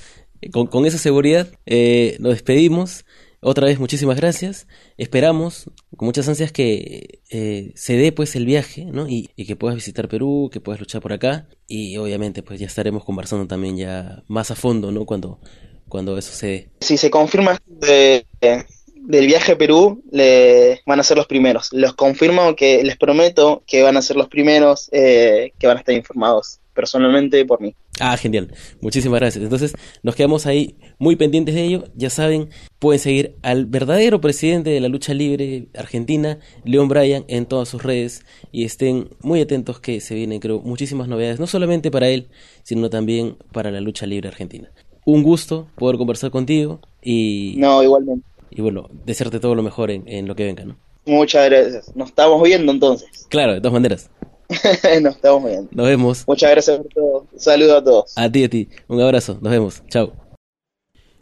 con, 0.52 0.86
esa 0.86 0.98
seguridad, 0.98 1.48
eh, 1.66 2.16
nos 2.20 2.32
despedimos. 2.32 3.04
Otra 3.40 3.66
vez 3.66 3.78
muchísimas 3.78 4.16
gracias. 4.16 4.66
Esperamos 4.96 5.70
con 5.96 6.06
muchas 6.06 6.28
ansias 6.28 6.50
que 6.50 7.20
eh, 7.30 7.72
se 7.76 7.96
dé 7.96 8.10
pues 8.10 8.34
el 8.34 8.46
viaje, 8.46 8.84
¿no? 8.86 9.06
Y, 9.08 9.28
que 9.46 9.56
puedas 9.56 9.76
visitar 9.76 10.08
Perú, 10.08 10.50
que 10.52 10.60
puedas 10.60 10.80
luchar 10.80 11.00
por 11.00 11.12
acá. 11.12 11.48
Y 11.68 11.96
obviamente 11.98 12.42
pues 12.42 12.58
ya 12.58 12.66
estaremos 12.66 13.04
conversando 13.04 13.46
también 13.46 13.76
ya 13.76 14.24
más 14.26 14.50
a 14.50 14.56
fondo, 14.56 14.90
¿no? 14.90 15.06
Cuando, 15.06 15.40
cuando 15.88 16.18
eso 16.18 16.32
se 16.32 16.46
dé. 16.46 16.70
Si 16.80 16.96
se 16.96 17.10
confirma 17.10 17.60
del 17.80 19.26
viaje 19.26 19.52
a 19.52 19.58
Perú, 19.58 20.02
le 20.10 20.80
van 20.84 20.98
a 20.98 21.04
ser 21.04 21.16
los 21.16 21.26
primeros. 21.26 21.72
Los 21.72 21.94
confirmo 21.94 22.56
que 22.56 22.82
les 22.82 22.96
prometo 22.96 23.62
que 23.66 23.82
van 23.82 23.96
a 23.96 24.02
ser 24.02 24.16
los 24.16 24.28
primeros 24.28 24.88
eh, 24.90 25.52
que 25.58 25.66
van 25.68 25.76
a 25.76 25.80
estar 25.80 25.94
informados 25.94 26.60
personalmente 26.74 27.44
por 27.44 27.60
mí. 27.60 27.74
Ah, 28.00 28.16
genial. 28.16 28.52
Muchísimas 28.80 29.20
gracias. 29.20 29.42
Entonces, 29.42 29.74
nos 30.02 30.14
quedamos 30.14 30.46
ahí 30.46 30.76
muy 30.98 31.16
pendientes 31.16 31.54
de 31.54 31.64
ello. 31.64 31.84
Ya 31.94 32.10
saben, 32.10 32.50
pueden 32.78 33.00
seguir 33.00 33.36
al 33.42 33.66
verdadero 33.66 34.20
presidente 34.20 34.70
de 34.70 34.80
la 34.80 34.88
lucha 34.88 35.14
libre 35.14 35.68
argentina, 35.76 36.38
León 36.64 36.88
Bryan, 36.88 37.24
en 37.28 37.46
todas 37.46 37.68
sus 37.68 37.82
redes 37.82 38.24
y 38.52 38.64
estén 38.64 39.08
muy 39.20 39.40
atentos 39.40 39.80
que 39.80 40.00
se 40.00 40.14
vienen, 40.14 40.40
creo, 40.40 40.60
muchísimas 40.60 41.08
novedades, 41.08 41.40
no 41.40 41.46
solamente 41.46 41.90
para 41.90 42.08
él, 42.08 42.28
sino 42.62 42.90
también 42.90 43.36
para 43.52 43.70
la 43.70 43.80
lucha 43.80 44.06
libre 44.06 44.28
argentina. 44.28 44.70
Un 45.04 45.22
gusto 45.22 45.68
poder 45.76 45.96
conversar 45.96 46.30
contigo 46.30 46.80
y... 47.02 47.54
No, 47.58 47.82
igualmente. 47.82 48.26
Y 48.50 48.60
bueno, 48.60 48.88
desearte 49.04 49.40
todo 49.40 49.54
lo 49.54 49.62
mejor 49.62 49.90
en, 49.90 50.06
en 50.08 50.26
lo 50.26 50.34
que 50.34 50.44
venga, 50.44 50.64
¿no? 50.64 50.76
Muchas 51.06 51.48
gracias. 51.48 51.96
Nos 51.96 52.10
estamos 52.10 52.42
viendo 52.42 52.70
entonces. 52.70 53.08
Claro, 53.30 53.54
de 53.54 53.60
todas 53.60 53.72
maneras. 53.72 54.10
nos 55.02 55.16
estamos 55.16 55.44
viendo. 55.44 55.68
Nos 55.72 55.86
vemos. 55.86 56.24
Muchas 56.26 56.50
gracias 56.50 56.78
por 56.78 56.88
todo. 56.88 57.26
Saludos 57.36 57.80
a 57.80 57.84
todos. 57.84 58.12
A 58.16 58.30
ti, 58.30 58.44
a 58.44 58.48
ti. 58.48 58.68
Un 58.88 59.00
abrazo. 59.00 59.38
Nos 59.40 59.50
vemos. 59.52 59.82
Chao. 59.88 60.12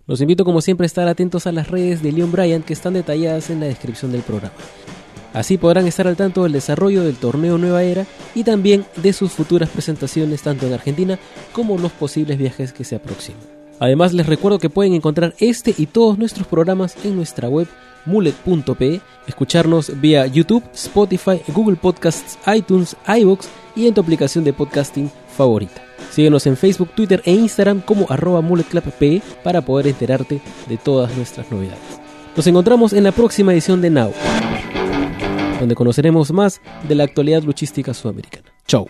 Los 0.07 0.21
invito 0.21 0.45
como 0.45 0.61
siempre 0.61 0.85
a 0.85 0.87
estar 0.87 1.09
atentos 1.09 1.49
a 1.49 1.53
las 1.53 1.69
redes 1.69 2.03
de 2.03 2.13
Leon 2.13 2.31
Bryan 2.31 2.63
que 2.63 2.73
están 2.73 2.95
detalladas 2.95 3.51
en 3.51 3.59
la 3.59 3.67
descripción 3.67 4.13
del 4.13 4.23
programa. 4.23 4.55
Así 5.33 5.59
podrán 5.59 5.87
estar 5.87 6.07
al 6.07 6.17
tanto 6.17 6.45
del 6.45 6.53
desarrollo 6.53 7.03
del 7.03 7.17
torneo 7.17 7.59
Nueva 7.59 7.83
Era 7.83 8.07
y 8.35 8.45
también 8.45 8.87
de 8.97 9.13
sus 9.13 9.33
futuras 9.33 9.69
presentaciones 9.69 10.43
tanto 10.43 10.67
en 10.67 10.73
Argentina 10.73 11.19
como 11.53 11.77
los 11.77 11.93
posibles 11.93 12.39
viajes 12.39 12.73
que 12.73 12.85
se 12.85 12.95
aproximan. 12.95 13.43
Además 13.79 14.15
les 14.15 14.27
recuerdo 14.27 14.59
que 14.59 14.71
pueden 14.71 14.95
encontrar 14.95 15.35
este 15.39 15.75
y 15.77 15.87
todos 15.87 16.19
nuestros 16.19 16.47
programas 16.47 16.97
en 17.05 17.17
nuestra 17.17 17.49
web 17.49 17.67
mullet.pe, 18.07 19.01
escucharnos 19.27 20.01
vía 20.01 20.27
YouTube, 20.27 20.65
Spotify, 20.73 21.41
Google 21.49 21.77
Podcasts, 21.77 22.39
iTunes, 22.47 22.97
iBox 23.07 23.49
y 23.75 23.87
en 23.87 23.95
tu 23.95 24.01
aplicación 24.01 24.45
de 24.45 24.53
podcasting 24.53 25.11
favorita. 25.37 25.83
Síguenos 26.11 26.47
en 26.47 26.57
Facebook, 26.57 26.91
Twitter 26.95 27.21
e 27.25 27.33
Instagram 27.33 27.81
como 27.81 28.07
arroba 28.09 28.41
mulletclubpe 28.41 29.21
para 29.45 29.61
poder 29.61 29.89
enterarte 29.89 30.41
de 30.69 30.77
todas 30.77 31.15
nuestras 31.17 31.51
novedades. 31.51 31.81
Nos 32.37 32.47
encontramos 32.47 32.93
en 32.93 33.05
la 33.05 33.13
próxima 33.13 33.53
edición 33.53 33.81
de 33.81 33.91
Now, 33.91 34.13
donde 35.59 35.75
conoceremos 35.75 36.33
más 36.33 36.61
de 36.89 36.95
la 36.95 37.05
actualidad 37.05 37.43
luchística 37.43 37.95
sudamericana. 37.95 38.53
Chau. 38.67 38.89